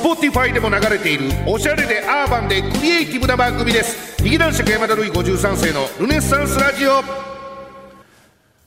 [0.04, 4.22] Spotify でも流れているおしゃれでアーバンでクリエイティブな番組です。
[4.22, 7.33] 劇団四季山田るい53世のルネッサンスラジオ。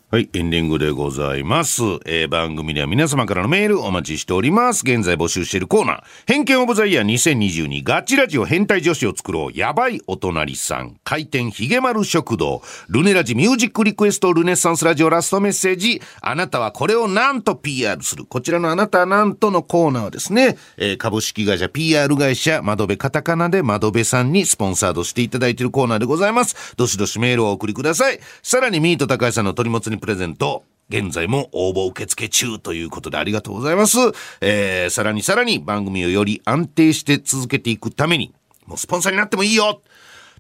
[0.09, 1.83] はい、エンディングでございます。
[2.05, 4.83] えー番組では皆様からのメールお待ちしております。
[4.85, 18.27] 現在募集しているコーナー、偏見オブザイヤー2022ガチラジオ変態女子を作ろう、やばいお隣さん、開店ひげ丸食堂、ルネラジミュージックリクエストルネッサンスラジオラストメッセージ、あなたはこれをなんと PR する。
[18.27, 26.77] こちらのあなたはなんとのコーナーはですね、えー株式会社 PR 会社窓辺カタカナで窓辺さんにスポンサードしていただいているコーナーでございます。
[26.77, 28.21] どしどしメールをお送りください。
[28.45, 30.65] さらにミート高橋さんの取りもつにプレゼント。
[30.89, 33.99] 現在も応募受付中ということでありがとうございます。
[34.41, 38.33] えー、さらにさらに番組をより安定して続けていくために、
[38.67, 39.83] もうスポンサーになってもいいよ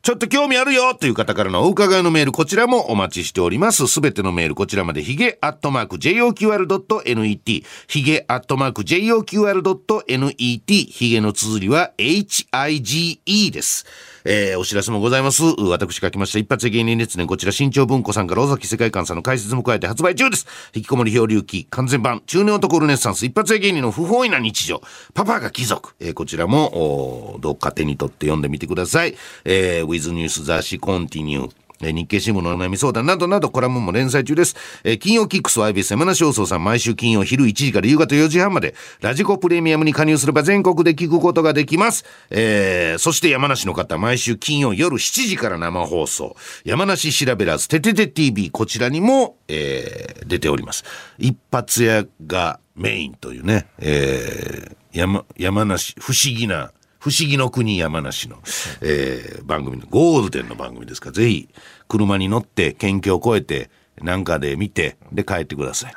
[0.02, 3.88] ちょっと興味あるよという方からのお伺いのメール、こちらもお待ちしております。
[3.88, 13.84] すべてのメール、こちらまで、ヒゲアットマーク JOQR.net、ヒゲアットマーク JOQR.net、ヒゲの綴りは HIGE です。
[14.28, 15.44] えー、お知らせもございます。
[15.44, 16.40] 私書きました。
[16.40, 20.48] 一発芸人列年、こちら新潮文庫さんから尾崎世界観さんの解説も加えて発売中です。
[20.74, 23.24] 引きこもり漂流記完全版、中年男ルネッサンス。
[23.24, 24.82] 一発芸人の不本意な日常、
[25.14, 29.14] パパが貴族、えーこちらも、どっか手に取って読んでみてください。
[29.44, 31.50] えー、With News 雑誌コンティニュー、
[31.82, 34.56] え日経新聞のお悩み相談などなどコラムも連載中です。
[34.84, 42.04] え金曜キックスは IBS 山梨放送さん毎週金曜昼1時から夕方4時半までラジコプレミアムに加入すれば全国で聞くことができます。
[42.30, 50.84] えーそして山梨の方毎週金曜夜7時から生放送山梨調べらずててて TV こちらにも、えー出ております。
[51.18, 56.72] 一発屋がメインというね、えー山山梨不思議な
[57.06, 58.42] 不思議の国山梨の、
[58.80, 61.48] えー番組のゴールデンの番組ですから、ぜひ
[61.86, 63.70] 車に乗って県境を越えて
[64.02, 65.92] なんかで見て、で帰ってください。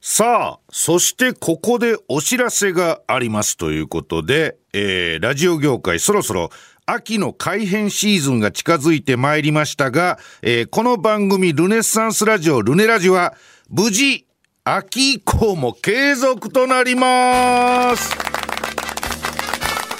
[0.00, 6.48] さあ、そしてここでお知らせがありますということで、えーラジオ業界そろそろ
[6.86, 13.34] 秋の改編シーズンが近づいてまいりましたが、えーこの番組ルネッサンスラジオルネラジは
[13.68, 14.24] 無事
[14.64, 18.16] 秋以降も継続となります。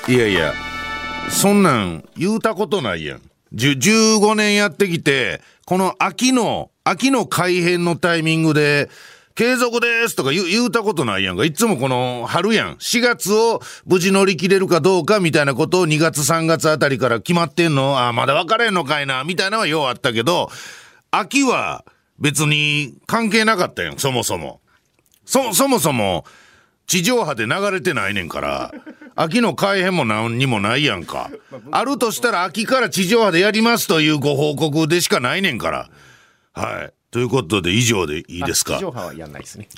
[0.06, 0.52] いやいや、
[1.30, 3.22] そんなん言うたことないやん。
[3.54, 8.90] 15年やってきて、この秋の、秋の改編のタイミングで、
[9.34, 11.44] 継続ですとか言う言うたことないやんか。
[11.44, 12.74] いつもこの春やん。
[12.74, 20.50] 4月を無事乗り切れるかどうかみたいなことを2月3月あたりから決まってんのあまだ分かれんのかいなみたいなのはようあったけど、
[21.10, 21.84] 秋は
[22.18, 24.60] 別に関係なかったやん、そもそも。
[25.24, 26.24] そ、そもそも、
[26.86, 28.72] 地上波で流れてないねんから、
[29.16, 31.30] 秋の改編も何にもないやんか。
[31.70, 35.90] あるとしたら秋から地上波でやりますというご報告でしかないねんから。
[36.52, 36.92] はい。
[37.10, 38.76] ということで以上でいいですか？
[38.78, 38.80] 地。
[38.80, 39.68] 上波はやんないですね。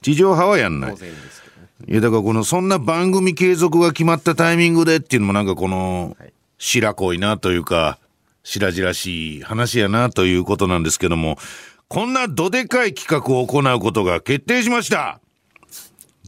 [0.00, 0.94] 地上波はやんない。
[0.94, 8.00] いやだからこのそんな番組継続が決まったタイミングでっていうのもなんかこのはい白濃いなというか
[8.42, 11.38] 白々しい話やなということなんですけども
[11.86, 15.20] こんなどでかい企画を行うことが決定しました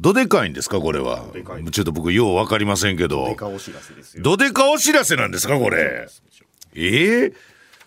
[0.00, 1.24] どでかいんですかこれは？
[1.72, 3.26] ちょっと僕ようわかりませんけど。
[3.28, 4.22] デカお知らせですよ。
[4.22, 6.08] どでかお知らせなんですかこれ
[6.74, 7.32] ええ？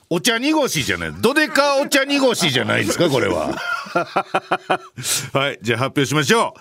[0.09, 1.13] お茶濁しじゃない。
[1.13, 3.55] どでかお茶濁しじゃないんですかこれは？
[5.33, 6.53] はいじゃあ発表しましょ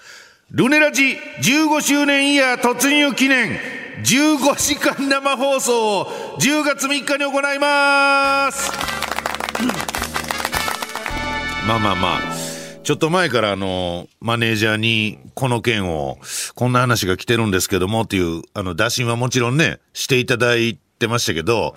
[0.52, 0.56] う。
[0.56, 1.02] ルネラジ
[1.42, 3.58] 15周年イヤー突入記念。
[4.04, 8.72] 15時間生放送を10月3日に行います。
[11.68, 12.20] まあまあまあ
[12.82, 16.18] ちょっと前からあの、マネージャーにこの件を、
[16.56, 21.76] こんな話が来てるんですけどもっていう、あの、打診はもちろんね、していただいてましたけど、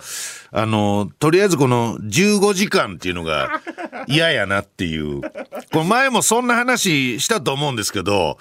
[0.50, 3.62] あの、とりあえずこの15時間っていうのが
[4.08, 5.20] 嫌やなっていう。
[5.20, 5.30] こ
[5.74, 8.38] れ前もそんな話したと思うんですけど、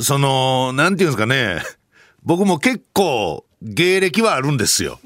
[0.00, 1.60] その、なんていうんですかね、
[2.22, 5.00] 僕も結構芸歴はあるんですよ。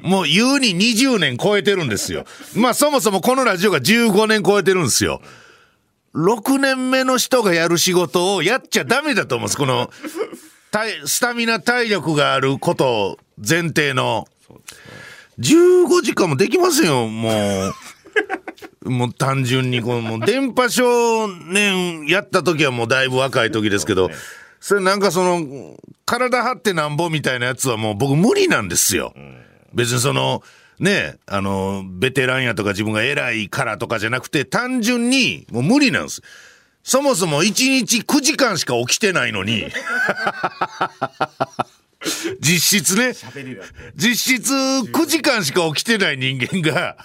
[0.00, 2.24] もう優に20年超えてるんですよ。
[2.56, 5.20] まあそもそもこのラジオが15年超えてるんですよ。
[6.16, 9.56] 6年目の人がやる仕事をやっちゃダメだと思うんです。
[9.58, 9.90] この、
[10.70, 14.26] 体スタミナ体力があることを前提の。
[15.38, 17.30] 15時間もできませんよ、も
[18.84, 18.90] う。
[18.90, 24.10] もう単純に、この、もう電波少年やった時はもうだいぶ若い時ですけど、
[24.60, 25.76] それなんかその、
[26.06, 29.12] 体張ってなんぼみたいなやつはもう僕無理なんですよ。
[29.74, 30.42] 別にその、
[30.78, 36.22] ね、あの、ベテランやとか自分が偉いからとかじゃなくて、単純にもう無理なんです。
[36.82, 39.66] そもそも1日9時間しか起きてないのに、
[42.40, 43.14] 実質ね、
[43.96, 46.96] 実質9時間しか起きてない人間が、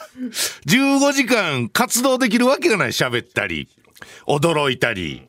[0.67, 2.91] 15時間活動できるわけがない。
[2.91, 3.67] 喋ったり、
[4.27, 5.23] 驚いたり、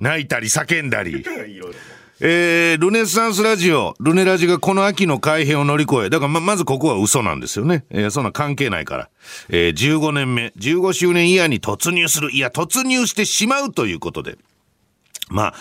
[0.00, 1.22] 泣いたり、叫んだり。
[2.18, 7.84] えー、ルネサンスラジオ、ルネラジがこの秋の改編を乗り越え、だからま、まずここは嘘なんですよね。
[7.90, 9.10] えー、そんな関係ないから。
[9.50, 14.38] えー、15年目、15周年イヤーに突入する、いや、突入してしまうということで。
[15.28, 15.54] まあ、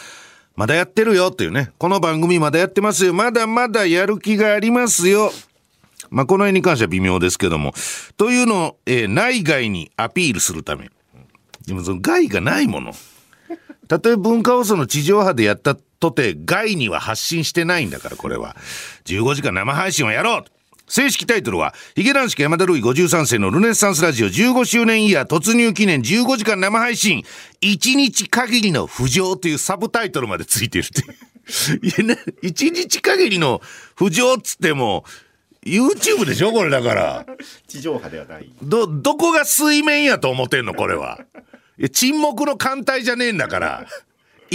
[0.56, 1.72] まだやってるよっていうね。
[1.78, 3.14] この番組まだやってますよ。
[3.14, 5.34] まだまだやる気がありますよ。
[6.10, 7.74] まあ、この辺に関しては微妙ですけども。
[8.16, 10.90] というのを、えー、内外にアピールするため。
[11.68, 12.94] でもその外がないもの。
[13.90, 18.56] たとえ文化放送の地上波でやったとて、外には発信してないんだから、これは。
[19.06, 20.46] 15時間生配信をやろう
[20.88, 27.24] 正式タイトルは、ヒゲ男子山田ルイ53世のルネッサンスラジオ15周年イヤー突入記念15時間生配信、
[27.62, 31.02] 1日限りの浮上というサブタイトルまでついてるって。
[31.82, 33.62] いやね、1日限りの
[33.98, 35.06] 浮上っつっても、
[35.66, 37.26] YouTube でしょこれだから。
[37.68, 38.52] 地上波ではない。
[38.62, 41.20] ど、どこが水面やと思ってんのこれは。
[41.78, 43.86] いや沈黙の艦隊じゃねえんだから。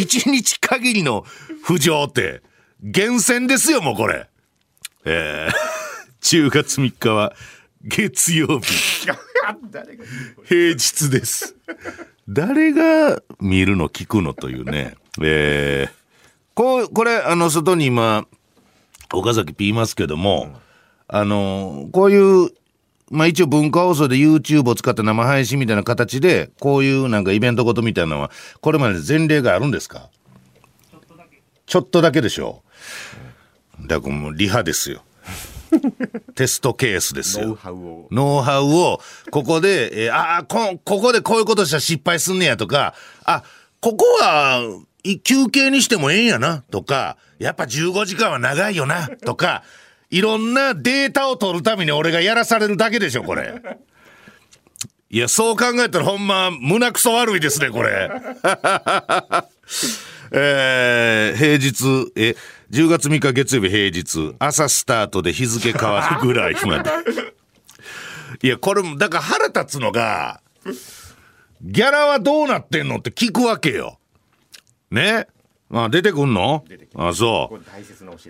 [0.00, 1.24] 一日限りの
[1.66, 2.42] 浮上って、
[2.82, 4.28] 厳選ですよ、もうこれ。
[5.04, 5.54] えー、
[6.48, 7.34] 10月3日は
[7.82, 9.06] 月曜日。
[10.44, 11.54] 平日です。
[12.28, 14.94] 誰が見るの聞くのというね。
[15.20, 15.92] えー、
[16.54, 18.26] こう、これ、あの、外に今、
[19.12, 20.60] 岡崎ピーいますけども、
[21.08, 22.50] あの、こういう、
[23.10, 30.08] まあ一応文化放送で YouTube を使った生配信みたいな形で、こういうなんかイベントごとみたいなのは、これまで前例があるんですか？
[31.66, 32.62] ちょっとだけでしょ
[33.86, 35.02] だからもうリハですよ。
[36.34, 37.46] テストケースですよ。
[37.46, 38.08] ノウハウを。
[38.10, 42.94] ノウハウを、ここで、えーああ、こ、ここでこういうことしたら失敗すんねやとか、
[43.24, 43.44] あ、
[43.80, 44.62] ここは、
[45.04, 49.62] い休憩にしてもええんやな、とか、やっぱ15時間は長いよな、とか、
[50.10, 53.62] いろんなデータを取るために俺がやらされるだけでしょ、これ。
[55.08, 58.10] いや、そう考えたらほんま、胸くそ悪いですね、これ。
[60.32, 62.36] えー平日、え、
[62.70, 66.90] 10月3日月曜日平日、朝スタートで日付変わるぐらいまで。
[68.42, 70.40] いや、これも、だから腹立つのが、
[71.62, 73.98] ギャラはどうなってんのって聞くわけよ。
[74.90, 75.26] ね？
[75.72, 76.64] あ、出てくんの？
[76.96, 77.60] あ、そう。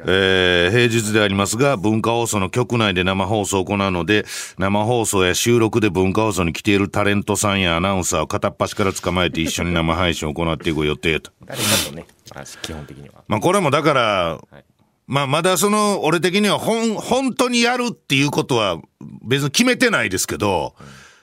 [0.07, 4.26] えー平日でありますが、文化放送の局内で生放送を行うので、
[4.59, 11.31] 生放送や収録で文化放送に来ているタレントさんやアナウンサーを片っ端から捕まえて一緒に生配信を行っていく予定と。
[11.46, 13.24] 誰かとね、まあ、基本的には。
[13.26, 14.62] まあこれもだから、い
[15.07, 18.81] まあまだその、俺的には本、本当にやるっていうことは
[19.24, 20.74] 別に決めてないですけど、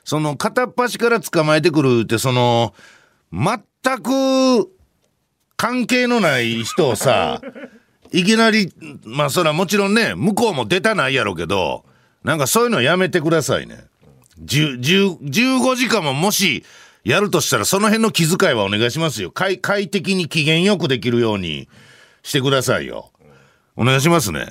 [0.03, 2.73] その片っ端から捕まえてくるって、その、
[3.31, 3.59] 全
[4.01, 4.69] く
[5.57, 7.41] 関係のない人をさ、
[8.11, 8.71] いきなり、
[9.03, 11.83] まあそらもちろんね、向こうも出たないやろうけど、
[12.23, 13.85] なんかそういうのやめてくださいね。
[14.39, 16.63] 十、十15時間ももし
[17.03, 19.31] やるとしたらその辺の気遣いはお願いしますよ。
[19.31, 21.67] 快快適に機嫌よくできるように
[22.21, 23.11] してくださいよ。
[23.75, 24.47] お願いしますね。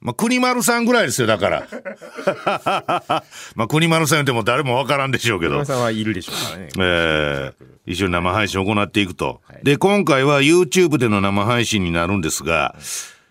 [0.00, 1.68] まあ、国丸さんぐらいですよ、だから。
[3.54, 5.64] まあ、国丸さん言っても誰もわからんでしょうけど山。
[5.66, 6.68] さんはいるでしょうからね。
[6.78, 9.40] えー一緒に生配信を行っていくと。
[9.64, 12.76] で、今回は YouTube での生配信になるんですが、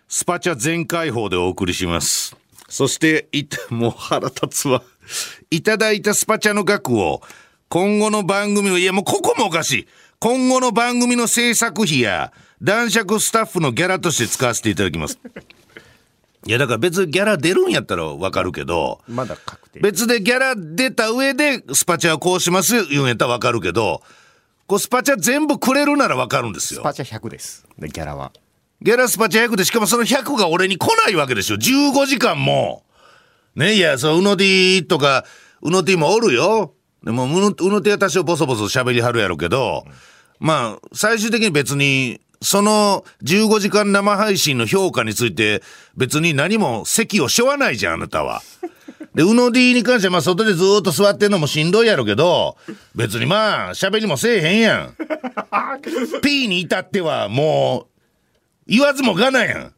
[0.09, 2.35] スパチャ全開放でお送りします。
[2.67, 4.83] そして、いた、もう腹立つわ。
[5.49, 7.21] いただいたスパチャの額を、
[7.69, 9.87] 今後の番組の、いやもうここもおかしい。
[10.19, 15.19] 今後の番組の制作費や、男爵スタッフのギャラとして使わせていただきます。
[16.45, 19.79] いや、だから別にギャラ出るんやったらわかるけど、まだ確定。
[19.81, 24.01] 別でギャラ出た上でスパチャはこうします言うんやったらわかるけど、
[24.67, 26.81] こうスパチャ全部くれるならわかるんですよ。
[26.81, 27.65] スパチャ100です。
[27.77, 28.31] で、ギャラは。
[28.81, 31.57] ギャラスパチャ100でしかもその100が俺に来ないわけですよ。
[31.57, 32.83] 15時間も。
[33.55, 35.25] ねいや、そう、うの D とか、
[35.61, 36.73] うの D もおるよ。
[37.03, 39.85] でも、うの、うの D は多少ボソボソ喋りはるやろうけど、
[40.39, 45.61] まあ、最終的に別に、その15時間生配信の評価について
[45.97, 48.41] 別に何も席をしょわないじゃん、あなたは。
[49.15, 52.57] で、うの D に関しては、まあ、外でずーっと座ってんのもしんどいやろけど、
[52.95, 54.95] 別にまあ、喋りもせえへんやん。
[56.21, 58.03] P に至っては、もう、
[58.67, 59.73] 言わずもがなやん。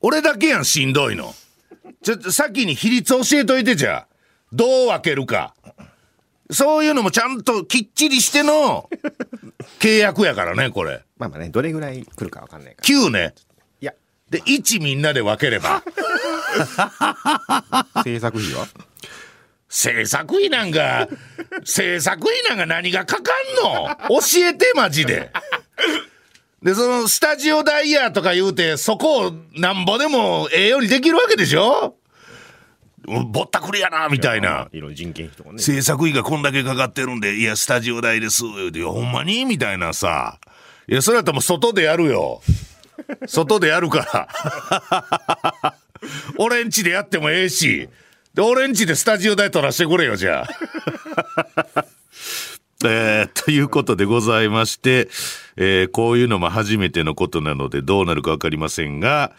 [0.00, 1.34] 俺だけやん、しんどいの。
[2.02, 4.06] ちょっと先に比率教えといてじゃあ。
[4.52, 5.54] どう分けるか。
[6.50, 8.88] そういうのもちゃんときっちりしての
[9.80, 11.02] 契約やからね、これ。
[11.18, 12.88] まあまあね、どれぐらい来るかわかんないから。
[12.88, 13.34] 9ね。
[13.80, 13.92] いや、
[14.30, 15.82] で、1みんなで分ければ。
[18.04, 18.66] 制作費は？
[19.68, 21.08] 制作費なんか、
[21.64, 23.24] 制作費なんか何がかかん
[23.62, 23.88] の？
[24.08, 25.30] 教えて、マジで。
[26.62, 31.96] で、その、スタジオダイヤとか言うて、そこをなんぼでもええようにできるわけでしょ？
[33.06, 34.68] ぼったくりやな、みたいな。
[34.72, 35.58] いろいろ人件費とかね。
[35.58, 38.44] 制作費がこんだけかかってるんで、いや、スタジオ代です。
[38.44, 39.44] いやほんまに？
[39.44, 40.38] みたいなさ。
[40.88, 42.42] いや、それやったらもう外でやるよ。
[43.26, 44.28] 外でやるか
[45.60, 45.74] ら。
[46.38, 47.88] 俺んちでやってもええし。
[48.34, 50.48] で、俺んちでスタジオ代取らしてくれよ、じゃあ。
[52.84, 55.08] えーということでございまして、
[55.56, 59.32] えーこういうのも初めてのことなのでどうなるかわかりませんが、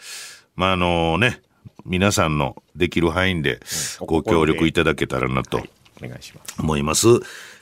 [0.56, 1.40] まあ、あのね、
[1.88, 3.60] 皆さんのできる範囲で
[4.00, 5.62] ご協力いただけたらなと。
[6.60, 7.08] 思います。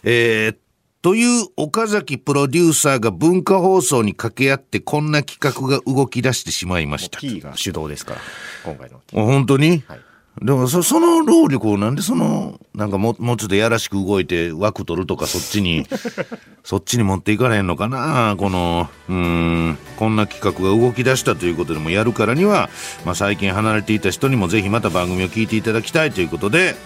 [0.03, 0.57] えー
[1.03, 7.20] という岡崎プロデューサーが文化放送に掛け合ってこんな企画が動き出してしまいました。
[7.20, 8.20] T が主導ですから、
[8.64, 8.97] 今回の。
[8.97, 10.01] あ本当に、はい
[10.43, 15.87] でもそその労力をなんでそのなんかももうちょっとやらしく動いて枠取るとかそっちに
[16.62, 22.68] そっちに持っていかれへんのかなこのうーんこんな企画が動き出したということでもやるからには、
[23.07, 26.76] まあ、最近離れていた人にもぜひまた番組を聞いていただきたいということで、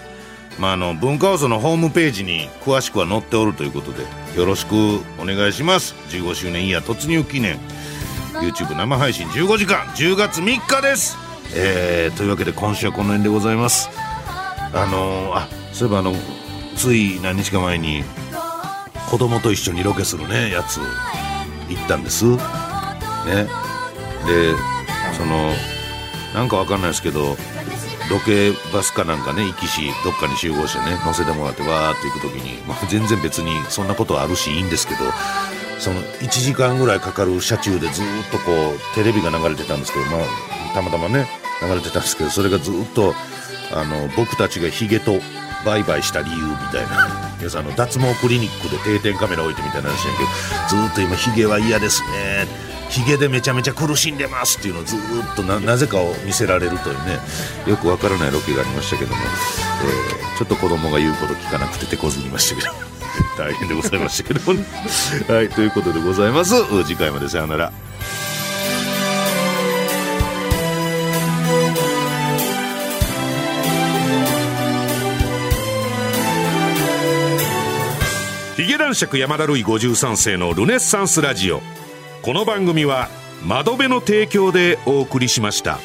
[0.57, 4.05] まあ、あの文化放送のホームページに詳しくは載っておるということで
[4.37, 4.75] よろしく
[5.19, 5.93] お願いします。
[6.09, 7.59] 15周年イヤー突入記念。
[8.39, 9.85] YouTube 生配信15時間。
[9.87, 11.17] 10月3日です、
[11.53, 13.89] えーというわけで今週はこの辺でございます。
[14.73, 16.13] あのーあそういえばあの
[16.75, 18.03] つい何日か前に
[19.09, 20.79] 子供と一緒にロケするねやつ
[21.69, 22.25] 行ったんです。
[22.25, 22.37] ね。
[24.25, 24.53] で
[25.17, 25.51] その
[26.33, 27.35] なんかわかんないですけど
[28.09, 34.99] ロケバスかなんかね行きしどっかに集合してね乗せてもらってわーって行く時に、まあ、全然別にそんなことはあるしいいんですけど
[35.79, 41.25] その1時間ぐらいかかる車中でずっとこうテレビが流れてたんですけど、まあ、たまたまね
[41.61, 43.13] 流れてたんですけどそれがずーっと
[43.73, 45.19] あの僕たちがヒゲと
[45.65, 47.31] 売買した理由みたいな。
[47.41, 52.47] 要するにあの脱毛クリニックで定点カメラ置いてみたいな話やけどずーっと今ヒゲは嫌ですね。
[52.89, 57.19] ヒゲでめちゃめちゃ苦しんでますっていうのをずーっとななぜかを見せられるというね。
[57.65, 59.21] よくわからないロケがありましたけども、
[60.15, 62.73] えーちょっと子供が言うこと聞かなくて手こずりましたけど。
[63.37, 64.65] 大変でございましたけどもね。
[65.27, 66.55] はいということでございます。
[66.83, 67.71] 次回までさようなら
[78.61, 81.61] ヒゲ男爵山田るい53世のルネッサンスラジオ
[82.21, 83.09] この番組は
[83.43, 85.79] 窓辺の提供でお送りしました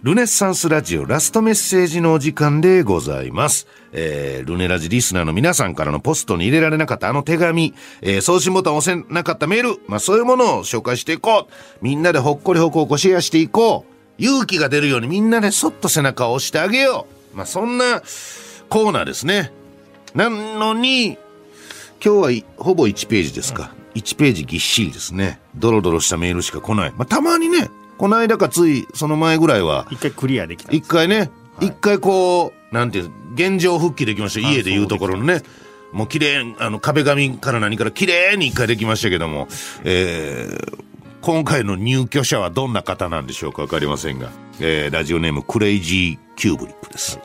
[0.00, 3.66] ルネッサンスラジオラストメッセージのお時間でございます。
[3.92, 11.52] えー、ルネラジリスナーの皆さんからのポストに入れられなかったあの手紙、えー、送信ボタンを押せなかったメール、まあそういうものを紹介していこう。
[11.82, 13.97] みんなでほっこりほこほこシェアしていこう。
[14.18, 17.36] 勇気が出るようにみんなでそっと背中を押してあげよう。
[17.36, 18.02] まあそんな
[18.68, 19.52] コーナーですね。
[20.14, 21.18] なのに、
[22.04, 23.72] 今日はいほぼ1ページですか。
[23.94, 25.40] 1ページぎっしりですね。
[25.54, 26.92] ドロドロしたメールしか来ない。
[26.96, 34.48] まあたまにね、この間かついその前ぐらいは、一回クリアできた一回ね、一回こう、なんていう、現状復帰できました。
[34.48, 35.42] 家でいうところのね。
[35.92, 39.48] もう綺麗、あの壁紙から何から綺麗に一回できましたけども、
[39.84, 40.87] えー
[41.20, 47.18] 今回の入居者はどんな方なんでしょうかわかりませんが、えーラジオネームクレイジーキューブリックです。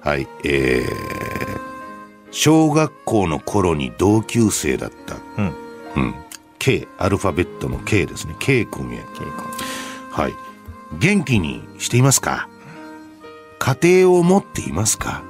[0.00, 1.60] はい、えー
[2.32, 5.54] 小学校の頃に同級生だった、うん。
[5.96, 6.14] うん、
[6.60, 8.36] K、アルファベットの K ですね。
[8.38, 8.98] K 君へ。
[9.00, 9.32] 稽古。
[10.12, 10.34] はい。
[11.00, 12.48] 元気にしていますか？
[13.58, 15.22] 家庭を持っていますか、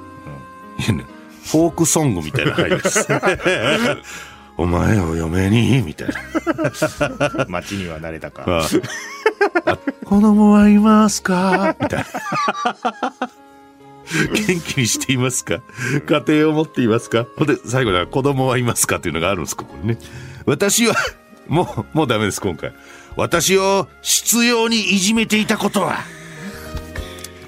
[0.79, 1.05] いやね
[1.43, 3.07] フォークソングみたいな入りです。
[4.61, 7.45] お前を嫁にみたいな。
[7.49, 8.43] 街には慣れたか。
[8.47, 8.67] あ
[9.65, 11.75] あ 子供はいますか？
[11.81, 12.05] みたいな。
[14.47, 15.61] 元気にしていますか？
[16.05, 17.25] 家庭を持っていますか？
[17.37, 19.97] ほんで、最後だ子供はいますかっていうのがあるんですかこれね。
[20.45, 20.93] 私は、
[21.47, 22.71] もう、もうダメです、今回。
[23.15, 25.97] 私を執拗にいじめていたことは、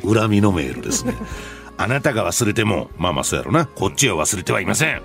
[0.03, 1.15] 恨みのメールですね。
[1.77, 3.65] あなたが忘れても、まあまあそうやろな。
[3.67, 5.01] こっちは忘れてはいません。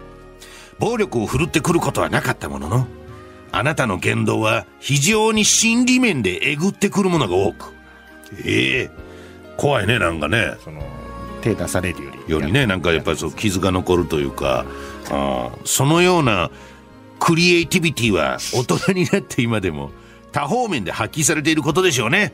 [0.78, 2.86] 暴力を振るってくることはなかったものの、
[3.50, 7.72] あなたの言動は非常に心理面でえぐってくるものが多く。
[8.44, 8.90] ええ
[9.56, 10.54] 怖いね、なんかね。
[10.62, 10.82] その
[11.40, 14.64] 手出されるよりよりね、なんかやっぱりそう傷が残るというか、
[15.10, 16.50] あーそのような
[17.18, 19.90] クリエイティビティは大人になって今でも
[20.32, 22.32] 多方面で発揮されていることでしょうね。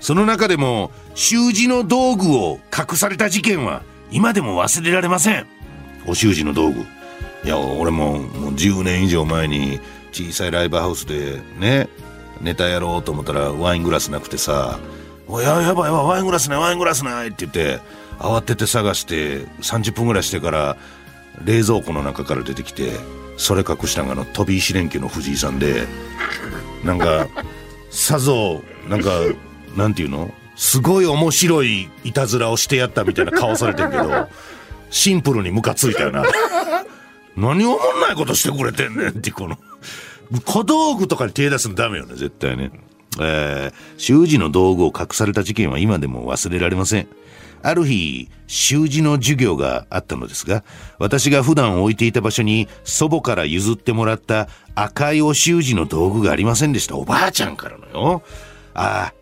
[0.00, 5.46] その中でも習字の道具を隠された事件は今でも忘れられません。
[6.06, 6.84] お習字の道具。
[7.44, 9.80] いや、俺ももう10年以上前に
[10.12, 11.88] 小さいライブハウスでね、
[12.40, 14.78] ネタやろうと思ったらワイングラスなくてさ、
[15.28, 17.80] おいややばいやばいワイングラスないワイングラスないって言って
[18.18, 20.76] 慌てて探して30分ぐらいしてから
[21.44, 22.92] 冷蔵庫の中から出てきて
[23.36, 25.86] それ隠したんがの飛び石連休の藤井さんで
[26.84, 27.28] なんか
[27.90, 29.10] さぞなんか
[29.76, 30.34] なんていうの？
[30.56, 34.28] すごい面白いいたずらをしてやったみたいな顔されてんけど
[34.90, 36.24] シンプルにムカついたよな。
[37.36, 39.58] 何おもんないことしてくれてんねん ってこの
[40.44, 42.70] 小道具とかに手出すのダメよね絶対ね
[43.20, 47.08] えー、習字の道具を隠された事件は今でも忘れられません。
[47.62, 50.64] ある日、習字の授業があったのですが、
[50.98, 56.96] 私が普段置いていた場所に祖母から譲ってもらった赤いお習字の道具がありませんでした。
[56.96, 58.22] おばあちゃんからのよ。
[58.74, 59.14] ああ、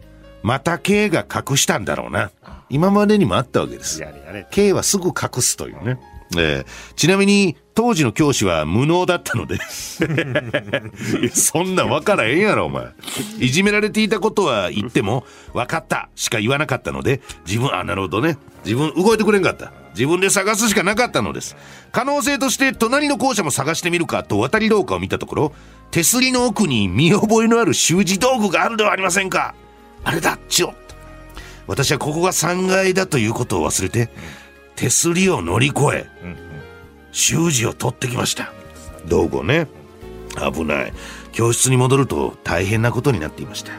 [0.42, 2.30] また K が隠したんだろうな。
[2.70, 4.00] 今までにもあったわけです。
[4.00, 6.00] やれやれ K はすぐ隠すというね。
[6.36, 6.66] えー
[6.96, 9.58] ちなみに当時の教師は無能だったので。
[11.32, 12.88] そんな分からへんやろお前。
[13.38, 15.24] いじめられていたことは言っても
[15.54, 18.36] 分かったしか言わなかったので自分あなるほどね。
[18.64, 19.72] 自分動いてくれんかった。
[19.94, 21.56] 自分で探すしかなかったのです。
[21.90, 25.52] 可能性として隣の校舎も探してみるかと渡り廊下を見たところ
[25.90, 29.54] 手すりの奥に見覚えのある習字道具があるではありませんか。
[30.04, 30.78] あれだチロッと。
[31.66, 34.10] 私はここが3階だということを忘れて
[34.76, 36.06] 手すりを乗り越え
[37.12, 38.52] 習字を取ってきました。
[39.06, 39.66] 道具をね。
[40.52, 40.92] 危ない。
[41.32, 43.72] 教室に戻ると大変なことになっていました、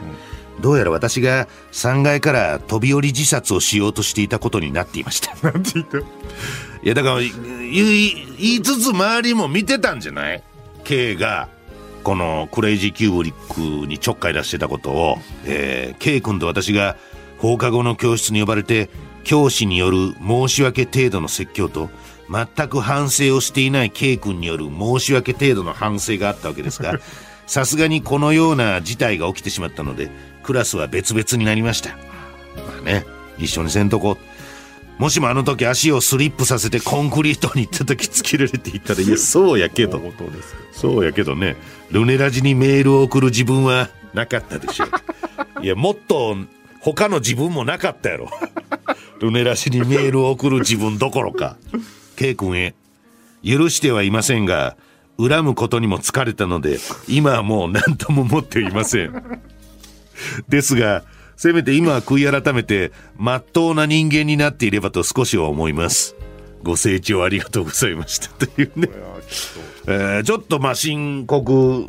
[0.60, 5.34] どうやら私が3階から飛び降り自殺をしようとしていたことになっていました。
[5.46, 5.98] なんて言った？
[5.98, 6.02] い
[6.82, 10.42] やだからい言い言いつつ周りも見てたんじゃない
[10.84, 11.48] ？K が
[12.02, 16.96] このクレイジーキューブリックにちょっかい出してたことを、えー、K 君と私が
[17.38, 18.88] 放課後の教室に呼ばれて
[19.22, 21.90] 教師による申し訳程度の説教と
[22.30, 26.98] 全く反省をしていない K 君による申し訳程度の反省があったわけですが
[27.46, 30.10] さすがにこのような事態が起きてしまったので
[30.42, 31.90] クラスは別々になりました。
[31.90, 31.96] ま
[32.80, 33.04] あね
[33.38, 34.16] 一緒にせんとこ。
[34.98, 40.00] もしもあの時足をスリップさせてコンクリートに行った時突きられていったら いやそうやけど。
[40.72, 41.56] そうやけどね
[41.90, 45.64] ルネラジにメールを送る自分はなかったでしょう。
[45.64, 46.36] いやもっと
[46.80, 48.28] 他の自分もなかったやろ
[49.22, 51.56] ルネラジにメールを送る自分どころか
[52.16, 52.74] K 君へ
[53.44, 54.76] 許してはいませんが
[55.16, 59.40] 恨むことにも疲れたので今はもう何とも思っていません。
[60.48, 61.04] ですが
[61.36, 66.16] せめて今は悔い改めて真っ当な人間になっていればと少しは思います。
[66.64, 68.88] ご清聴ありがとうございましたというね。
[68.88, 71.86] いやちょっえーちょっとまあ深刻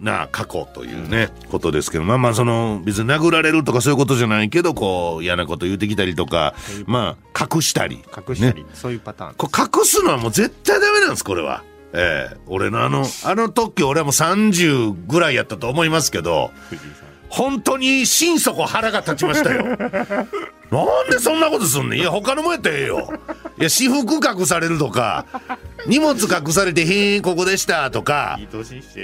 [0.00, 6.54] な過去というね、ことですけど、まあまあその、別に殴られるとかそういうことじゃないけど、こう、嫌なこと言ってきたりとか、
[6.86, 8.04] まあ、隠したり。
[8.12, 11.62] と隠したり、ねそういうパターンこれ隠すのはもう絶対ダメなんです、これは。
[11.92, 19.64] ええ俺のあの、あの時俺はもう30ぐらいやったと思いますけど、藤井さん本当に心底腹が立ちましたよ。
[20.70, 23.08] なんでそんなことすんねんいや、他のもんやったらええよ。
[23.58, 25.26] いや、私服隠されるとか、
[25.86, 28.38] 荷物隠されて、へん、ここでしたとか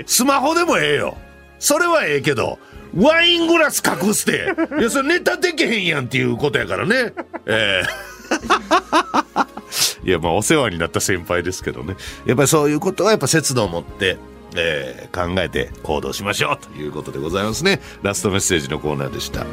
[0.07, 1.17] スマホでもええよ。
[1.59, 2.59] それはええけど、
[2.97, 7.13] ワイングラス隠して、いや、それネタできへんやんっていうことやからね。
[7.47, 8.13] ええ
[10.05, 11.97] いや、まあ、お世話になった先輩ですけどね。
[12.27, 14.19] やっぱりそういうことはやっぱ節度を持って、
[14.57, 17.81] えー考えて行動しましょうということでございますね。
[18.03, 19.45] ラストメッセージのコーナーでした。